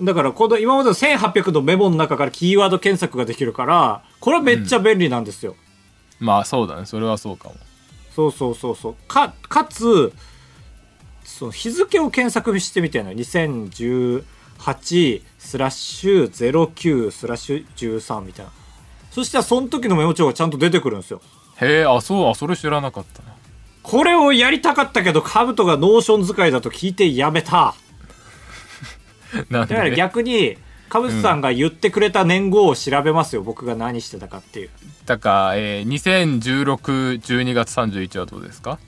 [0.00, 5.54] だから、この今までの1800のメモの中からキーワード検索ができるから、これはめっちゃ便利なんですよ。
[6.18, 7.56] まあそうだねそれはそうかも
[8.14, 8.94] そうそうそうそう。
[9.06, 10.12] か、かつ、
[11.24, 13.18] その日付を検索してみてるのよ。
[13.18, 17.66] 2018スラッシュ09スラッシュ
[17.98, 18.52] 13みたいな。
[19.10, 21.20] そしたらその時のメモ帳がちゃんと出てくるんですよ。
[21.60, 23.33] へえあそうあそれ知らなかったな
[23.84, 27.74] これをやりたかったけど、カブトが Notion 使いだと聞いてやめた。
[29.50, 30.56] だからで逆に、
[30.88, 33.42] カブトさんが言ってくれた年号を調べますよ。
[33.42, 34.70] 僕が何してたかっていう。
[35.06, 38.78] だから、えー、201612月31はどうですか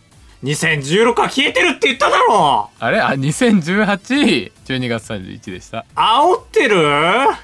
[0.44, 2.70] ？2016は消えてるって言っただろ！
[2.78, 3.00] あれ？
[3.00, 5.84] あ201812月31でした。
[5.94, 6.76] 煽ってる？
[6.86, 7.38] は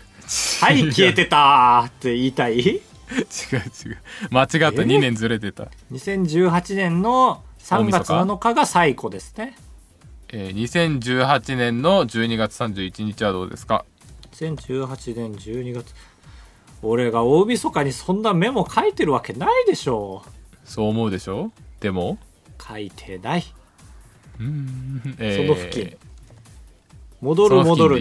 [0.71, 2.81] い、消えてたって言いたい？
[3.53, 3.59] 違う
[3.91, 3.99] 違う。
[4.31, 4.59] 間違った。
[4.83, 5.69] 2年ずれてた。
[5.93, 9.57] 2018年の3月7日が最古ですね。
[10.29, 13.85] えー、2018年の12月31日はどうですか
[14.33, 15.95] ？2018年12月。
[16.83, 20.23] 俺が大晦日にそんなメモ書いてるわけないでしょ
[20.65, 21.53] そう思うでしょ？
[21.81, 22.19] でも？
[22.61, 23.45] 書いてない。
[24.41, 25.97] うん、 えー、その付近
[27.21, 27.57] 戻る？
[27.65, 27.99] 戻る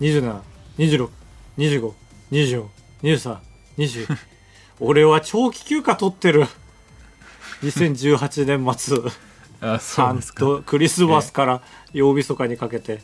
[0.00, 1.08] 28282726
[1.60, 1.92] 25、
[2.32, 2.66] 24、
[3.02, 3.36] 23、
[3.76, 4.16] 20。
[4.80, 6.46] 俺は長期休暇取ってる。
[7.62, 8.98] 2018年末。
[9.60, 13.02] あちゃそうんですかとクリスマスから曜日かにかけて。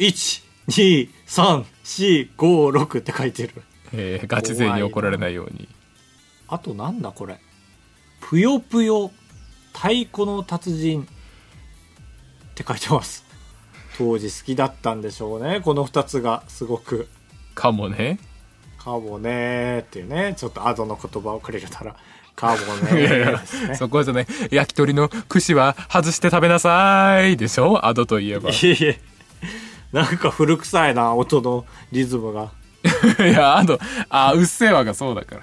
[0.71, 3.53] 12345って書いてる。
[3.93, 5.69] えー、ガチ勢に怒られないように。
[6.49, 7.39] あとなんだこれ。
[8.21, 9.11] ぷよぷよ
[9.73, 11.07] 太鼓の達人っ
[12.55, 13.25] て書いてます。
[13.99, 15.61] 当時好きだったんでしょうね。
[15.61, 17.09] この2つがすごく。
[17.55, 18.19] かもね。
[18.79, 20.35] かもねーっていうね。
[20.37, 21.95] ちょっとアドの言葉をくれたら
[22.35, 23.43] かもいやいや
[23.77, 27.85] そこじゃね焼き鳥の串は外して食べなさいでしょ？
[27.85, 28.49] アドといえば。
[28.51, 29.01] いいえいえ
[29.93, 32.53] なんか古臭いな音のリズムが。
[33.25, 35.43] やアドあうっせぇわがそうだから。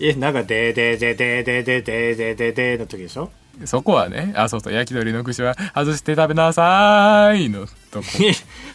[0.00, 3.30] えなんかでーでーでーでーでーでーでーでーでーでーの時でしょ
[3.66, 8.06] そこはねあそうそう焼き鳥の串は外して食べなさいのとこ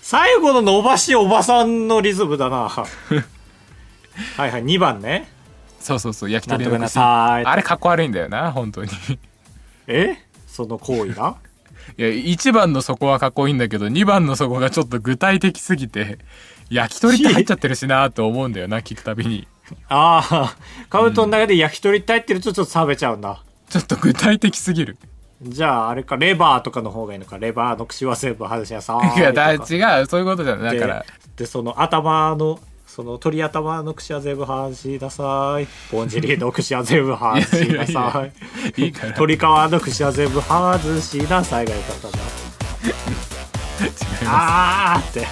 [0.01, 2.85] 最後の伸ばしおばさんのリズムだなは
[4.45, 5.27] いはい2番ね
[5.79, 8.91] そうそうそう焼き鳥の串あれかっこ悪いんだよな本当に
[9.87, 11.35] えその行為な
[11.97, 16.19] いや1番のそこはかっこいいんだけど2番のそこがちょっと具体的すぎて
[16.69, 19.47] 焼き鳥って入っちゃってるしなと思うんだよな聞くたびに。
[19.89, 20.55] ああ
[20.89, 24.97] カウントの中で焼き鳥って入ってるとちょっと冷めちゃうんだ、ちょっと具体的すぎる。
[25.41, 27.37] じゃああれかレバーとかの方がいいのか。
[27.37, 30.05] レバーの串は全部外しなさいいやだとか違う。
[30.05, 30.71] そういうことじゃない。
[30.73, 31.05] でだから。
[31.35, 32.59] でその頭の
[32.97, 35.67] その鳥頭の串は全部外しなさい。
[35.91, 38.33] ぼんじりの串は全部外しなさい。
[39.15, 42.17] 鳥皮の串は全部外しなさいがよかったんだ
[42.89, 44.25] 違います。
[44.25, 45.27] あーって。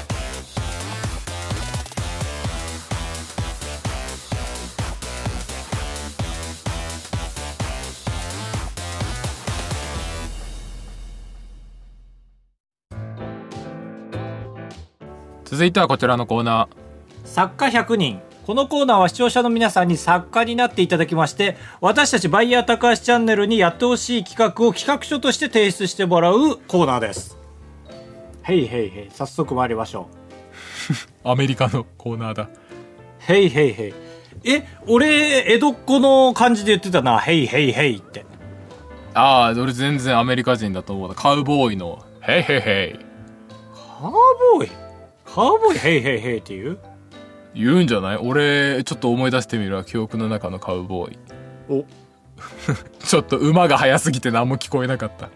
[15.45, 16.67] 続いてはこちらのコーナ
[17.35, 18.21] 作家100人。
[18.45, 27.37] このコーナーは視聴者の皆さんに作家になっていただきまして私たちバイヤー高橋チャンネルにやってほしい企画を企画書として提出してもらうコーナーです。
[28.43, 30.07] へいへいへい早速参りましょ
[31.23, 31.27] う。
[31.27, 32.47] ー アメリカのコーナーだ。
[33.27, 33.93] へいへいへい
[34.53, 37.19] え俺江戸っ子の感じで言ってたな。
[37.19, 38.25] へいへいへいって。
[39.13, 41.15] ああ俺全然アメリカ人だと思う。
[41.15, 43.05] カウボーイの「ヘイヘイヘイ。
[43.99, 44.69] カーボーイ？
[45.25, 45.79] カーボーイ？
[45.79, 46.79] へいへいへいって言う」
[47.55, 48.17] 言うんじゃない？
[48.17, 49.83] 俺ちょっと思い出してみるわ。
[49.83, 51.19] 記憶の中のカウボーイ。
[51.69, 51.85] お。
[53.03, 55.27] ちょっと馬が速すぎて何も聞こえなかった。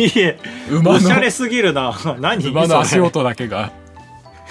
[0.00, 0.38] いえ。
[0.70, 1.94] 馬のおしゃれすぎるな。
[2.20, 3.72] 何馬の足音だけが。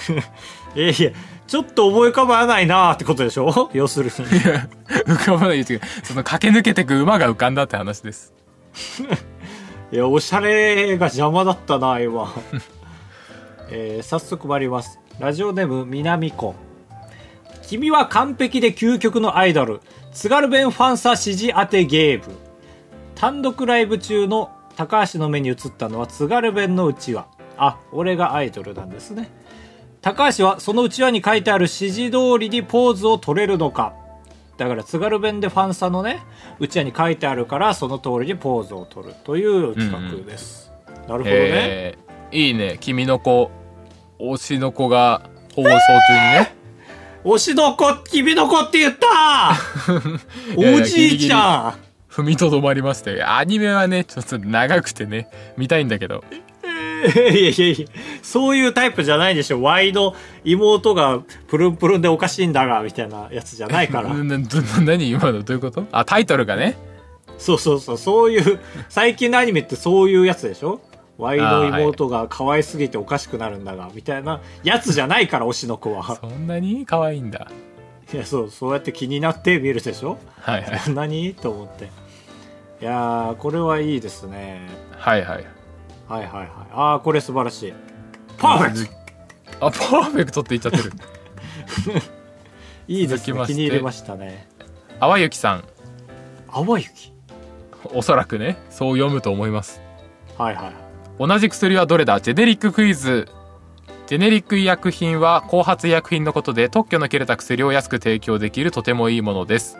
[0.74, 1.10] いやいや
[1.46, 3.70] ちょっと思い浮かばないなってことでしょ？
[3.72, 4.10] 要するに。
[4.10, 8.34] 浮かばないですけどその駆け抜けてく馬が浮かんだって話です。
[9.92, 12.34] いやおしゃれが邪魔だったな今。
[13.70, 16.56] えー早速参りますラジオネーム南子。
[17.62, 19.80] 君は完璧で究極のアイドル。
[20.12, 22.34] 津軽弁ファンサ指示当てゲーム。
[23.14, 27.28] 単独ライブ中の高橋の目に映ったのは津軽弁のうちわ。
[27.56, 29.30] あ俺がアイドルなんですね。
[30.02, 33.94] 高橋はそのうちわに書いてある指示通りにポーズを取れるのか。
[34.56, 36.22] だから津軽弁でファンサのね
[36.58, 40.72] うちわに書いてあるからその通りにポーズを取るという企画です、
[41.08, 42.36] なるほどね、えー。
[42.36, 42.78] いいね。
[42.80, 43.50] 君の子
[44.32, 45.22] 推しの子が
[45.54, 45.78] 放送中に
[46.40, 46.54] ね、
[47.24, 49.54] 推しの子君の子って言った。
[50.56, 51.84] おじいちゃん。
[52.12, 56.22] 踏みとどまりましたよアニメはねちょっと長くてね見たいんだけど。
[57.04, 57.86] いやいやいや
[58.22, 59.60] そういうタイプじゃないでしょ。
[59.60, 64.08] ワイの妹がプルンプルンでおかしいんだが、みたいなやつじゃないから。
[64.14, 65.42] など何今の？
[65.42, 65.84] どういうこと？
[65.92, 66.76] あタイトルがね。
[67.36, 70.80] そうそうそう、そういう、最近のアニメってそういうやつでしょ？
[71.18, 76.16] ワイの妹が可愛すぎておかしくなるんだが、みたいなやつじゃないから、推しの子は。
[76.16, 77.48] そんなに可愛いんだ
[78.12, 80.18] いや、そう、そうやって気になって見るでしょ？
[80.40, 81.34] はいはいそんなに？
[81.34, 81.84] と思って。
[81.84, 84.60] いやー、これはいいですね。
[84.90, 85.46] はいはい
[86.08, 86.48] はいはいはい。
[86.72, 87.72] あー、これ素晴らしい。
[88.36, 90.92] パーフェクトあパーフェクトって言っちゃってる
[92.88, 93.46] いいですね。
[93.46, 94.48] 気に入れましたね。
[95.00, 95.64] 淡雪さん
[96.52, 97.12] 淡雪？
[97.92, 99.80] おそらくねそう読むと思います
[100.38, 100.72] はいはい。
[101.18, 102.20] 同じ薬はどれだ？
[102.20, 103.28] ジェネリッククイズ。
[104.06, 109.78] ジェネリック医薬品は後発医薬品のことで特許の切れた薬を安く提供できるとてもいいものです。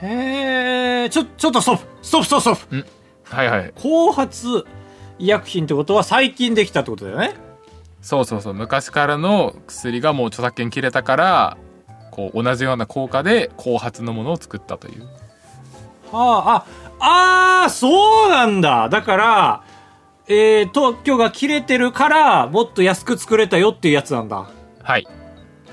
[0.00, 1.86] へえ、ちょ、ちょっとストップ。
[2.02, 2.86] ストップストップストップ。
[3.34, 3.72] はいはい。
[3.82, 4.64] 後発
[5.18, 7.34] 医薬品ってことは最近できたってことだよね。
[8.00, 8.54] そうそうそう。
[8.54, 11.56] 昔からの薬がもう著作権切れたから
[12.10, 15.08] こう同じような効果で後発のものを作ったという。
[16.12, 16.64] は
[17.00, 18.88] あ、あ、あーそうなんだ。
[18.88, 19.64] だから、
[20.28, 24.50] えー、特許が切れてるから、もっと安く作れたよっていうやつなんだ。
[24.82, 25.06] はい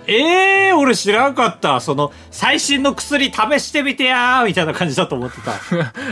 [0.07, 1.79] ええー、俺知らんかった。
[1.79, 5.53] その、最新の薬試してみてやーみたいな感じだと思ってた。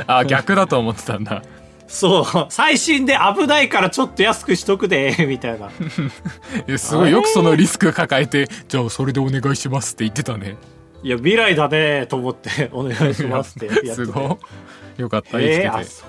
[0.20, 1.42] あ逆だと思ってたんだ
[1.88, 5.68] そう、最新で危ないからちょっと安くしとくで、みたいな。
[6.68, 10.58] いやすごいよくそのリスク抱えてじゃあそれでお願いしますって言ってたね
[11.02, 13.96] いや、未来だねと思って、お願いしますってやってて。
[13.96, 14.38] すご
[15.00, 16.06] いよかった生きてて、えー、あ、そ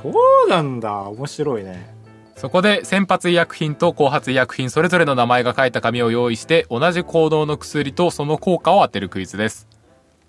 [0.46, 0.92] うなんだ。
[0.92, 1.97] 面白いね。
[2.38, 9.66] そこで先発医薬品と後発医薬品それぞれの名前が書いた紙を用意して同じ行動の薬とその効果を当てるクイズです。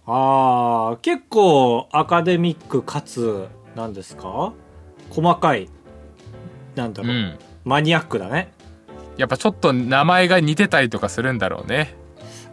[0.08, 4.54] ああ、結構アカデミックかつ、なんですか？
[5.12, 5.70] 細かい、
[6.74, 7.40] なんだろう、うん。
[7.64, 8.52] マニアックだね。
[9.18, 11.94] やっぱちょっと名前が似てたりとかするんだろうね。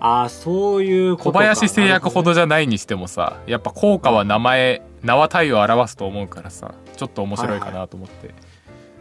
[0.01, 8.46] ああ、そういう小林製薬ほどじゃないにしてもさやっぱ効果は名前名は体を表すと思うからさちょっと面白いかなと思って、ほどねい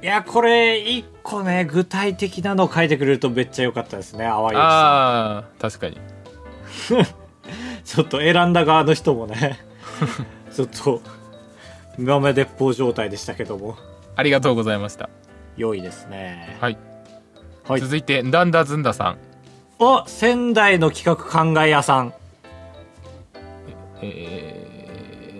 [0.05, 5.99] や、これ、一個ね、具体的なのを書いてくれるとめっちゃ良かったですね、淡雪さああ確かにん。
[7.83, 9.59] ちょっと選んだ側の人もね、
[10.53, 11.01] ちょっと、
[11.97, 13.77] 豆鉄砲状態でしたけども、
[14.15, 15.09] ありがとうございました
[15.57, 16.57] 良いですね。
[16.61, 16.77] はい、
[17.67, 17.81] はい。
[17.81, 19.17] 続いてんだんだずんださん
[19.79, 22.13] お、仙台の企画考え屋さん。
[24.01, 24.65] えー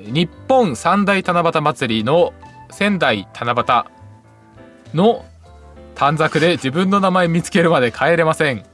[0.05, 2.33] 日本三大七夕祭りの
[2.69, 3.94] 仙台七夕
[4.95, 5.25] の
[5.93, 8.65] 短冊で自分の名前見つけるまで帰れません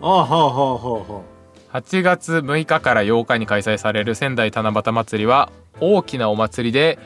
[0.00, 1.24] ああ、ほうほうほうほ
[1.72, 5.50] 8月6日から8日に開催される仙台七夕祭りは
[5.80, 6.98] 大きなお祭りで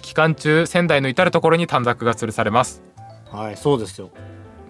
[0.00, 2.82] 期間中仙台の至る所に短冊が吊るされます
[3.32, 3.36] う。
[3.36, 4.10] はい、そうですよ。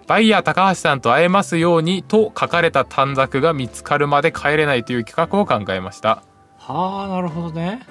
[0.07, 6.23] バイヤー高橋さんと会えますようにと書かれた短冊が見つかるまで帰れないという企画を考えました
[6.57, 7.81] はあ、なるほどね。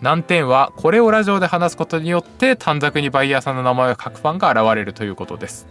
[0.00, 5.66] 難点はこれをラジオで話すことによって短冊にバイヤーさんの名前を書くファンが現れるということです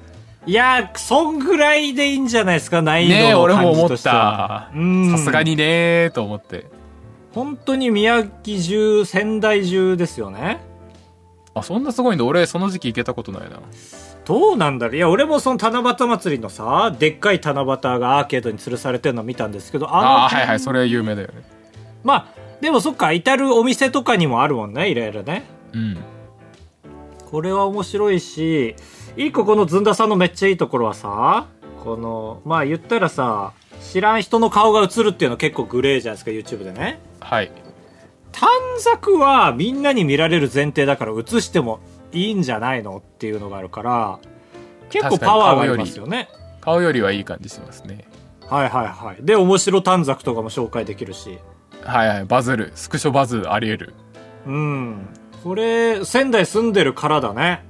[0.46, 3.98] いや、そんぐらいでいいんじゃないですか、難易ね俺も思っ。
[3.98, 5.12] たうん。
[5.12, 5.42] さすが。
[5.42, 6.66] にねーと思って
[7.34, 10.60] 本当に宮城中、仙台中ですよね。
[11.56, 13.60] あそんなすごいんだ俺その時期行けたことないな
[14.26, 17.66] どうなんだろういや、俺もその七夕祭りのさ、でっかい七夕
[18.00, 21.44] がアーケードに吊るされてるの見たんですけど、あの、あはいはいそれは有名だよね
[22.04, 25.43] まあ、でもそっか、至るお店とかにもあるもんね、いろいろね。
[25.73, 25.97] うん
[27.30, 28.76] これは面白いし、
[29.17, 31.47] 一個このずんださんのめっちゃいいところはさ、
[31.84, 36.99] この、まあ言ったらさ、知らん人の顔が映るっていうの結構グレーじゃないですか、YouTube でね。
[37.19, 37.52] はい
[38.32, 41.82] 短冊はみんなに見られる前提だから映しても
[42.13, 44.19] いいんじゃないのっていうのがあるから、
[44.89, 46.30] 結構パワーがありますよね。
[46.62, 48.06] 顔よりはいい感じしますね
[48.47, 49.26] はいはいはい。
[49.26, 51.39] で、面白短冊とかも紹介できるし。
[51.86, 53.93] はいはいバズるスクショバズあり得る
[54.46, 55.08] うん。
[55.43, 57.63] これ、仙台住んでるからだね。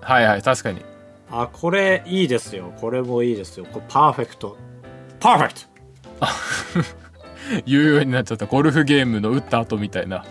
[0.00, 0.82] はいはい確かに
[1.30, 2.72] あ、これいいですよ。
[2.80, 3.64] これもいいですよ。
[3.64, 4.56] これパーフェクト。
[5.18, 5.60] パーフェクト
[7.66, 10.24] 言うようになっちゃったゴルフゲームの打った後みたいな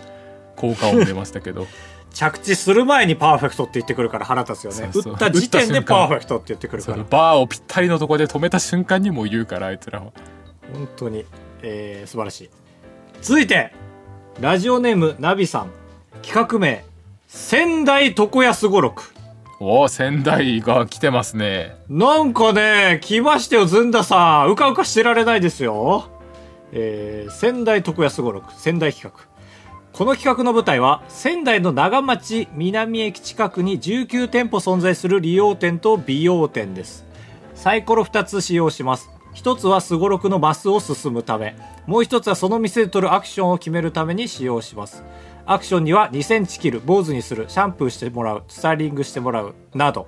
[0.56, 1.66] 効果音出ましたけど
[2.10, 4.90] 着地する前にパーフェクトって言ってくるから腹立つよね。
[4.94, 7.04] 打った時点でパーフェクトって言ってくるから。
[7.10, 10.12] バーをぴったりのとこで止めた瞬間にもう言うからあいつらは
[10.72, 11.24] 本当に、
[11.62, 12.50] えー、素晴らしい。
[13.24, 13.72] 続いて、
[14.38, 15.70] ラジオネームナビさん。
[16.20, 16.84] 企画名、
[17.26, 19.02] 仙台床安語録。
[19.60, 24.50] おお仙台が来てますねなんかね、来ましたよ、ずんださん。
[24.50, 26.10] うかうかしてられないですよ。
[26.72, 29.24] えー、仙台床安語録、仙台企画。
[29.94, 37.06] この企画の舞台は、仙台の長町南駅近くに19店舗存在する理容店と美容店です。
[37.54, 39.13] サイコロ2つ使用します。
[39.34, 45.04] 1つはすごろくのマスを進むため、もう1つはその店で取るアクションを決めるために使用します。
[45.46, 50.06] アクションには2センチ切る、坊主にする、シャンプーしてもらう、スタイリングしてもらう、など、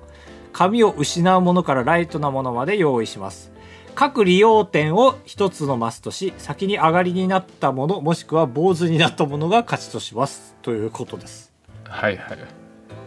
[0.53, 3.51] 髪を失うものからライトなものまで用意します。
[3.93, 10.55] 各利用点を一つのマスとし、先に上がりになったもの、もしくは坊主になったものが勝ちとします。
[10.61, 11.53] ということです。
[11.83, 12.37] はいはい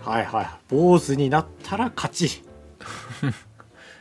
[0.03, 0.49] はいはい。
[0.69, 2.43] 坊主になったら勝ち。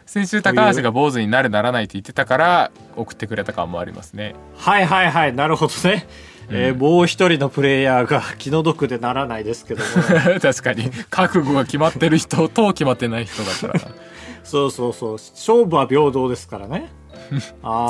[0.09, 5.35] 先週高橋が坊主になるならないって言ってたから送ってくれた感もありますねはいはいはい。
[5.35, 6.07] なるほどね。
[6.49, 9.87] えーもう一人のプレイヤーが気の毒でならないですけども。
[10.41, 13.95] 確かに覚悟が決まってる人と決まってない人だからな
[14.43, 15.11] そうそうそう。
[15.13, 16.89] 勝負は平等ですからね。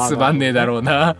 [0.09, 1.15] つまんねえだろうな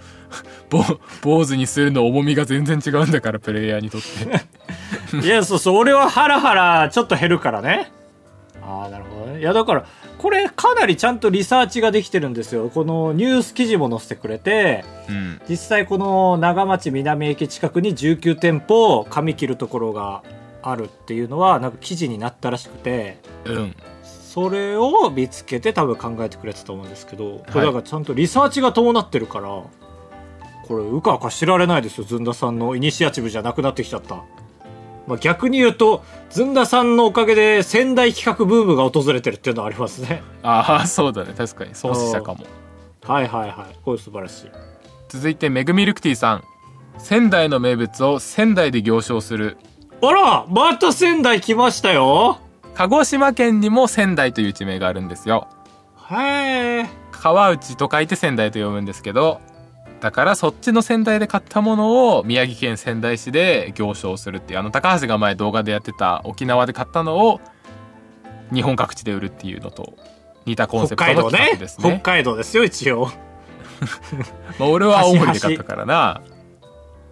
[0.69, 0.83] ぼ
[1.21, 7.89] 坊主にするの重みが全然違うんだからプレイヤーにとっていや、そうそう、俺はハラハラちょっと減るからね。
[8.69, 9.39] ああ、なるほどね。
[9.39, 9.85] いや、だから、
[10.17, 12.69] これかなりちゃんとリサーチができてるんですよ。
[12.69, 20.21] このニュース記事も載せてくれて、うん実際この長町南駅近くに19店舗髪切るところが
[20.61, 34.23] あるっていうのは、なんか記事になったらしくて、うんそれを見つけて多分考えてくれてたと思うんですけど、これだからちゃんとリサーチが伴ってるから、これうかうか知られないですよ、ずんださんのイニシアチブじゃなくなってきちゃった。
[35.09, 40.21] まあ、逆に言うと、ずんださんのおかげで仙台企画ブームが訪れてるっていうのはありますね。
[40.43, 42.45] ああそうだね確かにそうしたかも
[43.03, 43.75] はいはいはい。
[43.83, 44.51] これ素晴らしい。
[45.09, 46.43] 続いてめぐみルクティさん
[46.99, 49.57] 仙台の名物を仙台で行商する
[50.03, 52.39] あらまた仙台来ましたよ
[52.75, 55.47] 鹿児島県にも仙台という地名があるんですよ
[56.11, 56.85] へえ。
[57.11, 59.41] 川内と書いて仙台と読むんですけど
[60.01, 67.41] だからそっちの仙台で買ったものを宮城県仙台市で行商するっていうあの高橋が前動画でやってた沖縄で買ったのを
[68.53, 69.93] 日本各地で売るっていうのと
[70.45, 71.89] 似たコンセ北プトの企画ですね。
[71.91, 73.09] 北海道ですよ一応。
[74.57, 76.21] まあ、俺は青森で買ったからな。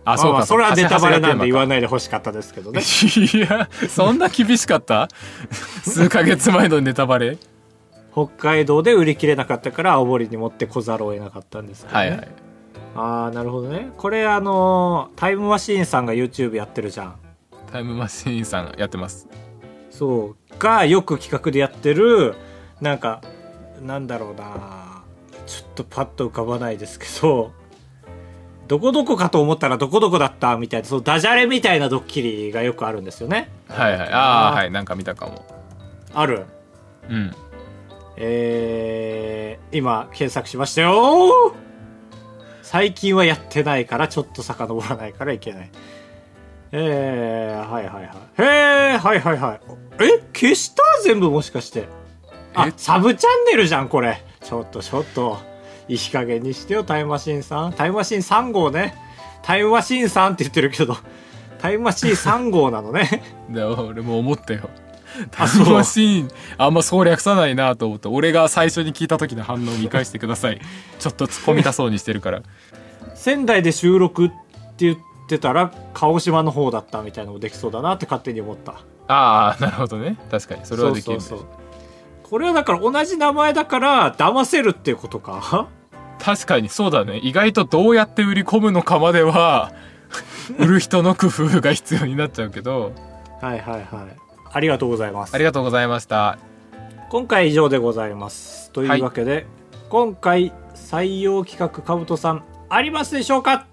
[0.05, 2.81] あそうかそれはネタバレなんで言わないでほしかったですけどね。
[2.81, 5.09] いやそんな厳しかった？
[5.83, 7.37] 数ヶ月前のネタバレ？
[8.13, 12.27] 北海道で売り切れなかったから青森に持ってこざるを得なかったんですけどね、はいはい
[12.97, 13.91] ああなるほどね。
[13.95, 17.15] これあのータイムマシーンさんが YouTube やってるじゃん。
[17.71, 19.27] タイムマシーンさんやってます。
[19.91, 20.57] そう。
[20.59, 22.35] がよく企画でやってる
[22.81, 23.21] なんか
[23.81, 25.03] なんだろうな
[25.45, 27.51] ちょっとパッと浮かばないですけど
[28.67, 33.51] どこどこかと思ったらどこどこだったみたいなそのダジャレみたいなドッキリがよくあるんですよね。
[33.67, 34.09] はいはい。
[34.09, 34.71] ああはい。
[34.71, 35.45] なんか見たかも。
[36.13, 36.45] ある？
[37.09, 37.31] うん。
[38.17, 41.55] えー、今検索しましたよ
[42.69, 45.71] 最近はやってないからちょっと遡らないからいけない。
[46.73, 48.13] えー、はいはいはい。
[48.39, 49.61] へーはいはいはい。
[50.03, 50.83] え消した？
[51.05, 51.87] 全部もしかして。
[52.53, 52.73] あえ？
[52.75, 54.21] サブチャンネルじゃんこれ。
[54.43, 55.37] ちょっとちょっと。
[55.87, 57.71] いい加減にしてよタイムマシーンさん。
[57.71, 58.95] タイムマシーン3号ね。
[59.43, 60.97] タイムマシーンさんって言ってるけど。
[61.59, 63.23] タイムマシーン3号なのね。
[63.49, 64.69] で俺も思ったよ
[65.31, 70.61] タイムマシーンあんまそう略さないなと思って俺が最初に聞いた時の反応を見返してください。
[70.99, 72.43] ちょっと突っ込みたそうにしてるから。
[73.15, 74.35] 仙台で収録って
[74.85, 74.97] 言っ
[75.27, 78.73] てたら鹿児島の方だったみたいなのもできそうだなって勝手に思った。
[79.07, 80.17] ああなるほどね。
[80.29, 81.47] 確かにそれはできるねそうそうそう。
[82.23, 85.69] これはだから同じ名前だから騙せるっていうことか？
[86.19, 87.19] 確かにそうだね。
[87.23, 89.71] 意外とどうやって売り込むのかまでは
[90.59, 92.93] 売る人の工夫が必要になっちゃうけど。
[93.41, 95.33] はいはいはいありがとうございます。
[95.33, 96.37] ありがとうございました。
[97.09, 98.71] 今回以上でございます。
[98.71, 99.45] というわけで、
[99.89, 103.65] 今回採用企画かぶとさんありますでしょうか？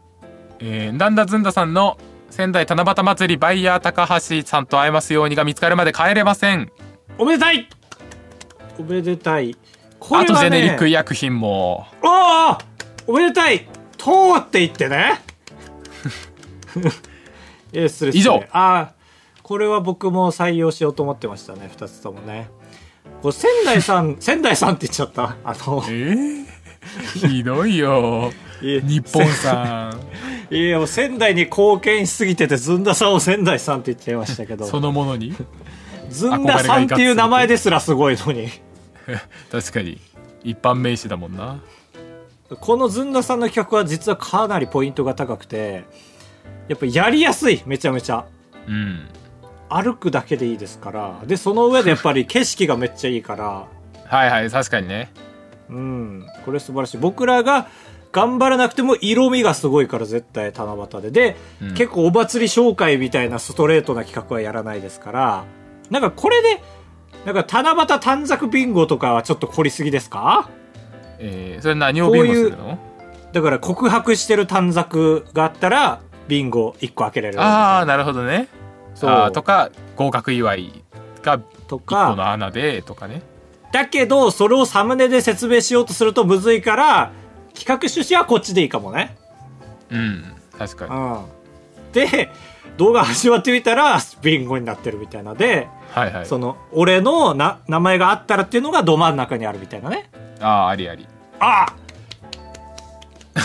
[0.60, 1.98] えー、ダンダズンダさんの
[2.30, 6.70] 仙台七夕祭りバイヤー高橋さんと会えますようにが見つかるまで帰れません。
[7.18, 7.68] おめでたい！
[8.78, 9.56] おめでたい。
[10.00, 11.86] こあとジェネリックい医薬品も。
[12.02, 12.64] ああ
[13.06, 13.68] おめでたい。
[13.98, 15.20] 通っていってね。
[17.72, 18.44] 失礼以上。
[18.52, 18.92] ああ
[19.44, 22.48] これは僕も採用しようと思ってましたね2つともね。
[23.22, 25.36] これ仙台さん 仙台さんって言っちゃった？
[25.44, 25.84] あの。
[25.88, 26.44] えー、
[27.28, 28.32] ひどいよ。
[28.60, 30.00] 日本さん。
[30.54, 34.64] いやもう仙台に貢献しすぎててずんださんを仙台さんって言っちゃいましたけど。
[34.66, 35.34] そのものに？
[36.08, 38.48] ずんださんっていう名前ですらすごいのに。
[39.52, 40.00] 確かに。
[40.42, 41.60] 一般名詞だもんな。
[42.60, 45.84] このずんださんの企画は実はかなりポイントが高くて
[46.68, 48.24] やっぱやりやすいめちゃめちゃ。
[48.68, 49.06] うん
[49.68, 53.66] 歩くだけでいいですからでその上でやっぱり景色がめっちゃいいから。
[54.06, 55.10] はいはい確かにね。
[55.70, 56.26] うん。
[56.44, 56.98] これ素晴らしい。
[56.98, 57.68] 僕らが
[58.12, 61.10] 頑張らなくても色味がすごいから絶対七夕で。
[61.10, 61.74] で、うん。
[61.74, 65.44] 結構お祭り紹介みたいなストレートな企画はやらないですから。
[65.90, 66.62] なんかこれで
[67.24, 70.50] なんか七夕短冊ビンゴとかはちょっと凝りすぎですか？
[71.18, 72.78] えー、それ何をビンゴするの？
[73.32, 78.48] だから告白してる短冊があったらビンゴ1個開けれるああなるほどね
[79.02, 80.82] あーとか合格祝い
[81.22, 83.22] が1個とかの穴でとかね。
[83.72, 87.10] だけどそれをサムネで説明しようとするとむずいから
[87.54, 89.16] 企画趣旨はこっちでいいかもね。
[89.90, 90.24] うん
[90.58, 90.94] 確かに。
[90.94, 91.24] うん。
[91.92, 92.30] で
[92.76, 96.26] 動画始まってみたらビンゴになってるみたいなではいはい。
[96.26, 100.10] その俺のな名前があったらっていうのがど真ん中にあるみたいなね。
[100.40, 101.06] ああありあり。
[101.40, 101.66] あ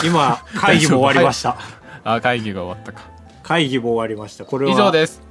[0.04, 1.58] 今会議も終わりました。
[2.04, 3.10] あー会議が終わったか。
[3.42, 4.46] 会議も終わりました。
[4.46, 5.29] これは以上です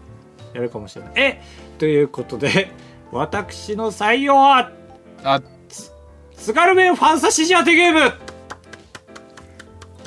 [0.54, 1.12] やるかもしれない。
[1.16, 1.42] え
[1.78, 2.70] ということで
[3.12, 4.70] 私の採用は
[5.24, 5.40] あ
[6.36, 8.12] 津軽弁ファンサシジ当てゲーム。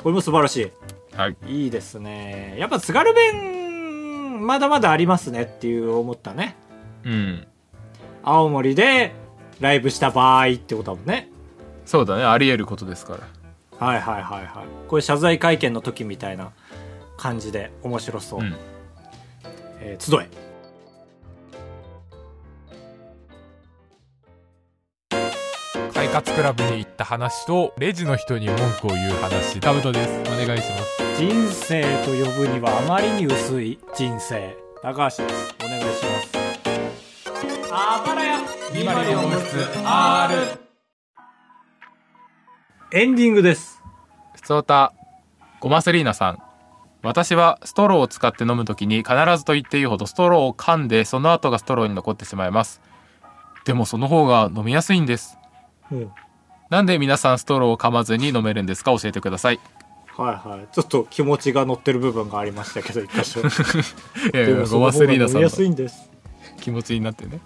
[0.02, 0.72] これも素晴らし
[1.14, 1.36] はい。
[1.46, 2.56] いいいですね。
[2.58, 6.56] やっぱ津軽弁まだまだありますねっていう思ったね。
[7.04, 7.46] うん。
[8.22, 9.12] 青森で
[9.60, 11.30] ライブした場合ってことだもんね。
[11.84, 12.24] そうだね。
[12.24, 13.86] あり得ることですから。
[13.86, 14.66] はいはいはいはい。
[14.88, 16.52] これ謝罪会見の時みたいな
[17.16, 18.56] 感じで面白そう、うん
[19.84, 20.28] えー集え。
[25.92, 29.60] 快活クラブに行った話とレジの人に文句を言う話。
[29.60, 30.20] タブトです。
[30.20, 31.16] お願いします。
[31.18, 34.56] 人生と呼ぶにはあまりに薄い人生。
[34.82, 35.54] 高橋です。
[35.64, 36.32] お願いします。
[37.72, 38.38] あばらや。
[42.94, 43.82] エンディングです。
[44.34, 44.92] ふつおた。
[45.60, 46.51] ゴマセリーナさん
[47.02, 52.80] 私はストローを使って飲むときに必ずと言っていいほどストローを噛んでその後がストローに残ってしまいます。
[53.64, 55.36] でもその方が飲みやすいんです。
[55.90, 56.10] うん。
[56.70, 58.96] なんで皆さんストローを噛まずに飲めるんですか？
[58.98, 59.60] 教えてください。
[60.16, 60.68] はいはい。
[60.72, 63.44] ちょっと気持ちが乗ってる部分がありましたけど一箇所 い
[64.34, 66.10] やいやでもそのゴマスリーナさん飲みやすいのんです
[66.60, 67.40] 気持ちになってね。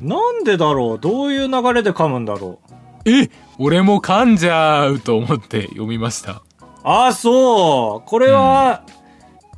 [0.00, 0.98] なんでだろう？
[0.98, 2.58] どういう流れで噛むんだろ
[3.04, 3.10] う？
[3.10, 6.42] え俺も噛んじゃうと思って読みました
[6.84, 8.08] ああそう。
[8.08, 8.82] これは、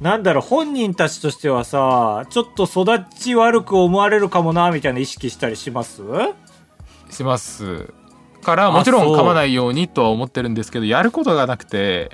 [0.00, 6.02] なんだろう本人たちとしてはさちょっと育ち悪く思われるかもなみたいな意識したりします？
[7.10, 7.92] します。
[8.42, 12.10] からもちろん噛まないようにとは思ってるんですけどやることがなくて。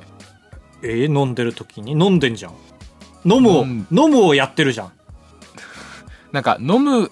[0.83, 1.93] えー飲んでる時に？
[1.93, 2.53] 飲んでんじゃん。
[3.25, 4.93] 飲むを飲飲むをやってるじゃん。
[6.33, 7.11] なんか飲む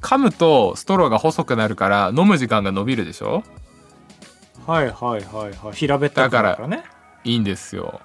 [0.00, 3.42] 噛むとストローが細くなるから飲む時間が伸びるでしょ？
[4.66, 5.72] はいはいはいはい。
[5.72, 6.84] 平べったくなるからね
[7.24, 8.00] いいんですよ。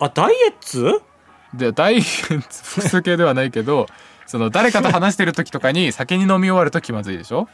[0.00, 1.00] あダイエッツ？
[1.54, 3.86] でダイエット複数形ではないけど
[4.26, 7.48] その誰かと話してる時とかに酒に飲み終わると気まずいでしょ？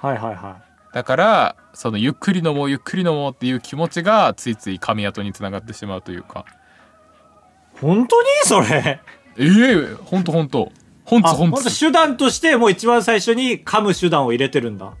[0.00, 0.56] はいはいは
[0.92, 6.44] だからそのゆっくり飲もうゆっくり飲もうっていう気持ちがついつい噛み跡につながってしまうというか。
[6.48, 9.00] い本当にそれ？
[9.36, 10.72] ええほんとほんと
[11.04, 14.92] ほんつあほんつ本当手段としてもう一番最初に噛む手段を入れてるんだ。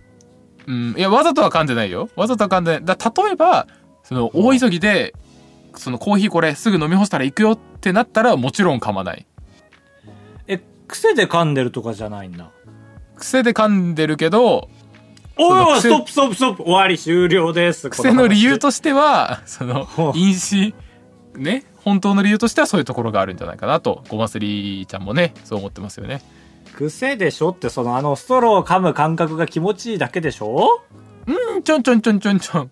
[0.66, 2.08] うんいやわざとは噛んでないよ。
[2.14, 2.84] わざとは噛んでない。
[2.84, 3.66] だ例えば
[4.10, 5.14] その大急ぎで
[5.76, 9.24] そのコーヒーこれすぐ飲み干したら行くよってなったらもちろん噛まない。
[10.48, 12.50] え癖で噛んでるとかじゃないんだ。
[13.16, 14.68] 癖で噛んでるけど
[15.36, 16.62] おいおい癖ストップストップストップ。
[16.64, 17.88] 終わり終了です。
[17.90, 19.86] 癖の理由ととしてはその
[20.16, 20.74] 飲酒
[21.36, 26.20] ね本当の理由としてはそういうところがあるんじゃないかなとごますりちゃんもねそう思ってますよね。
[26.74, 30.82] 癖でしょってそのあのストローを噛む感覚が気持ちいいだけでしょ？
[31.28, 32.70] うんちょんちょんちょんちょんちょん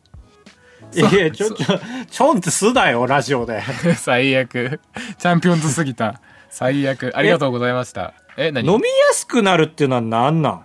[0.94, 1.66] いやちょちょ
[2.10, 3.62] ちょんってすだよラジオで。
[3.96, 4.80] 最悪。
[5.18, 6.20] チャンピオンズすぎた。
[6.48, 7.12] 最悪。
[7.14, 8.14] ありがとうございました。
[8.36, 8.66] え何？
[8.66, 10.62] 飲みやすくなるっていうのは何なん？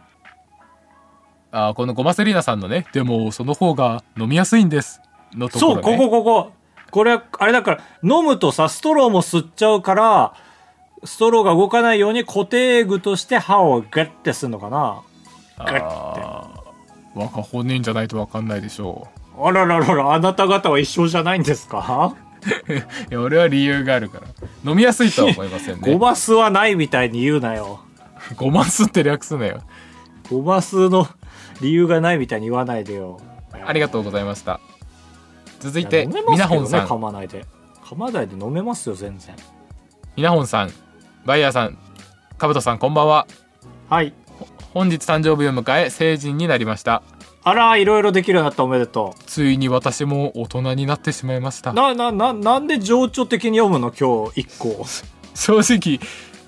[1.52, 5.02] あこのゴマセリーナさんのねでもその方が飲みやすいんです
[5.36, 6.52] のところ、そう、ね、ここここ。
[6.92, 10.34] これ、あれだから、飲むとさ、ストローも吸っちゃうから、
[11.04, 15.02] ストローが動かないように固定具として歯をガッてするのかな。
[15.58, 15.82] ガッて。
[15.84, 19.08] あーわか本人じゃないとわかんないでしょ
[19.38, 22.16] あらららら、あなた方は一緒じゃないんですか？
[22.68, 24.28] う いや俺は理由があるから
[24.70, 27.80] 飲みやすいとは思いませんねゴマスはないみたいに言うなよ。
[28.36, 29.62] ごますって略すなよ
[30.30, 31.08] ゴマスの
[31.62, 33.20] 理由がないみたいに言わないでよ。
[33.66, 34.60] ありがとうございました
[35.60, 37.46] 続いてみなほんさ噛んまないで。
[37.86, 39.36] 噛まないで飲めますよ、全然。
[40.18, 40.72] みなほんさん
[41.26, 41.78] バイヤーさん
[42.38, 43.26] かぶとさんこんばんは
[43.90, 44.14] はい。
[44.74, 47.04] 本日誕生日を迎え成人になりました
[47.46, 51.74] あら、いろいろできるようになったおめでとついに私も大人になってしまいましたう。
[51.74, 54.86] な、な、な、なんで情緒的に読むの今日、一個。
[55.36, 56.00] 正直、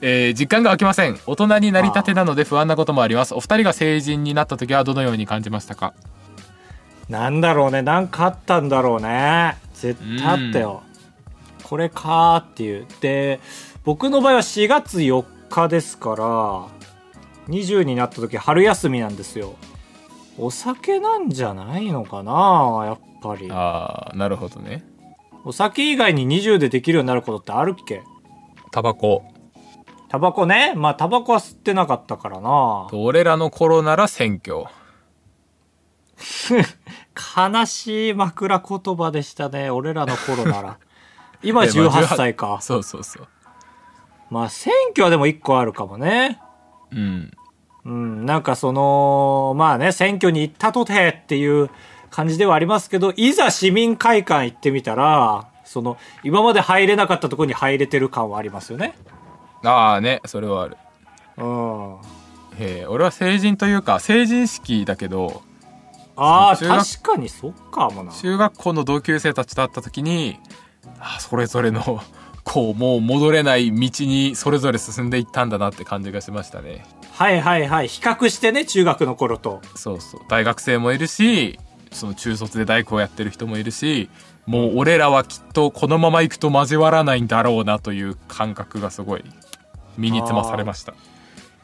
[0.01, 5.93] えー実感が湧きません大人になりたてなので不安なこともありますお二人が成人になった時はどのように感じましたか？
[7.09, 7.81] なんだろうね。
[7.81, 9.57] なんかあったんだろうね。
[9.73, 10.81] 絶対あったよ。
[11.63, 12.85] これかーっていう。
[13.01, 13.39] で、
[13.83, 16.67] 僕の場合は4月4日ですから、
[17.49, 19.55] 20になった時春休みなんですよ。
[20.37, 23.47] お酒なんじゃないのかなやっぱり。
[23.51, 24.83] あーなるほどね
[25.43, 28.03] お酒以外に20でできるようになることってあるっけ？
[28.71, 29.23] タバコ
[30.09, 30.73] タバコね。
[30.75, 32.87] まあタバコは吸ってなかったからな。
[32.93, 34.65] 俺らの頃なら選挙
[37.37, 39.69] 悲しい枕言葉でしたね。
[39.69, 40.77] 俺らの頃なら。
[41.43, 42.59] 今でまあ18歳か。
[42.61, 43.27] そうそうそう
[44.29, 46.39] まあ選挙はでも1個あるかもね。
[46.91, 47.31] うん
[47.85, 51.69] うん、なんかその、まあね、選挙に行ったとてっていう
[52.09, 58.95] 感じではありますけど、いざ市民会館行ってみたら、その、今まで入れなかったところに入れてる感はありますよね。
[59.63, 60.77] ああねそれはある
[61.37, 61.95] うん。
[62.57, 65.41] へえ俺は成人というか成人式だけど
[66.15, 68.11] ああ、確かにそっかもな。
[68.13, 70.39] 中学校の同級生たちと会った時に
[70.99, 72.01] あーそれぞれの
[72.45, 77.87] こうもう戻れない道にそれぞれ進んでいったんだなって感じがしましたねはいはいはい。
[77.87, 79.61] 比較してね、中学の頃と。
[79.75, 81.59] そうそう大学生もいるし
[81.91, 84.09] その中卒で大工をやってる人もいるし
[84.45, 89.23] もう俺らはきっとこのまま行くと交わらないんだろうなという感覚がすごい
[89.97, 90.93] 身につまされました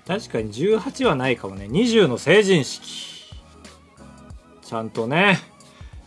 [0.07, 1.65] 確かに18はないかもね。
[1.65, 3.29] 20の成人式。
[4.61, 5.37] ちゃんとね、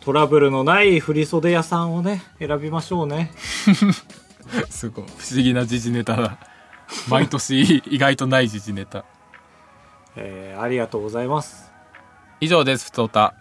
[0.01, 3.31] トラブルのない振袖屋さんをね、選びましょうね。
[4.71, 6.39] すごい不思議な時事ネタだ
[7.09, 9.05] 毎年意外とない時事ネタ
[10.17, 11.73] えー、ありがとうございます。
[12.41, 13.35] 以上ですふつおた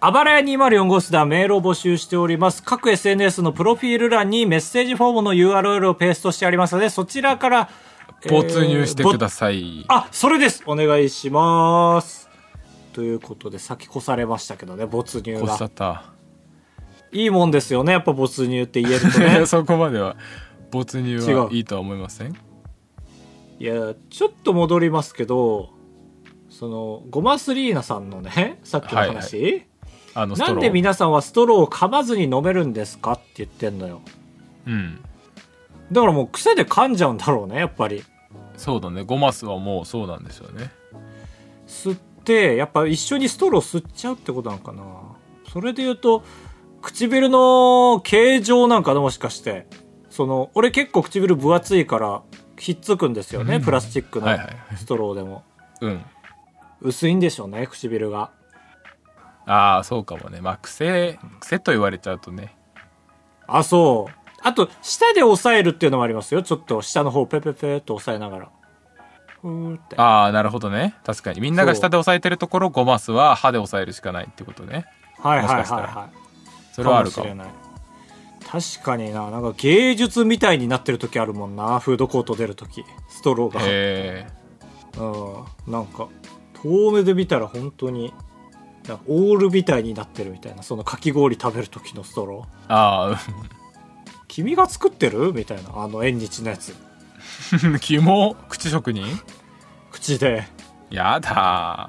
[0.00, 2.62] あばらや204号室ではメールを募集しております。
[2.62, 7.70] 各 SNS のプロフィール欄にメッセージフォームの URL をペーストしてありますので、そちらから、
[8.28, 9.84] 没入してくだささい、い。
[9.88, 12.28] あ、それですお願いします。
[12.92, 15.70] ということで、先越されましたけどね、没入がこっちゃっ。
[15.70, 16.04] た
[17.12, 19.44] いいもんですよねやっぱ没入って言えるとね。
[19.46, 20.16] そこまでは。
[20.70, 22.34] 没入はいいとは思いません？
[23.58, 25.70] いやちょっと戻りますけど
[26.50, 29.64] そのゴマスリーナさんのねさっきの話、
[30.14, 30.54] あのストロー。
[30.54, 34.00] なんで皆さんはストローを噛まずに飲めるんですかって言ってんのよ。
[34.66, 35.00] うん。
[35.92, 38.02] だからもう癖で噛んじゃうんだろうねやっぱり。
[38.56, 39.02] そうだね。
[39.02, 40.70] ゴマスはもうそうなんですよね。
[41.68, 44.82] 吸ってやっぱ一緒にストロー吸っちゃうってことなのかな。
[45.52, 46.24] それで言うと
[46.82, 49.66] 唇の形状なんかなもしかして
[50.10, 52.22] その俺結構唇分厚いから
[52.58, 53.62] ひっつくんですよね、うん。
[53.62, 54.56] プラスチックのはいはいはい。
[54.76, 55.44] ストローでも、
[55.80, 56.02] うん。
[56.80, 58.30] 薄いんでしょうね唇が。
[59.46, 60.40] ああそうかもね。
[60.40, 62.56] まあ癖癖と言われちゃうとね。
[63.46, 64.12] あそう。
[64.42, 66.42] あと舌で押さえるっていうのもありますよ。
[66.42, 68.50] ちょっと下の方ペペペっと押さえながら。
[69.96, 70.94] ああなるほどね。
[71.04, 71.40] 確かに。
[71.40, 74.86] みんなが下で押さえてるところゴマスは歯で押さえるしかないってことね。
[75.18, 76.25] はいはいはいはい
[76.76, 77.22] それはあるか。
[77.22, 77.48] ももしれない
[78.46, 83.60] 確かにななんか芸術みたいになってる時あるもんなフードコート出る時ストローが。
[83.62, 84.28] へえ。
[84.98, 86.08] うんなんか
[86.62, 88.14] 遠目で見たら本当に
[88.86, 92.72] なんかオールみたいになってるみたいなそのかき氷食べる時のストロー。
[92.72, 93.18] ああ。
[94.28, 95.32] 君が作ってる？
[95.32, 96.74] みたいなあの縁日のやつ。
[97.64, 99.04] うん肝口職人？
[99.90, 100.44] 口で。
[100.90, 101.88] やだ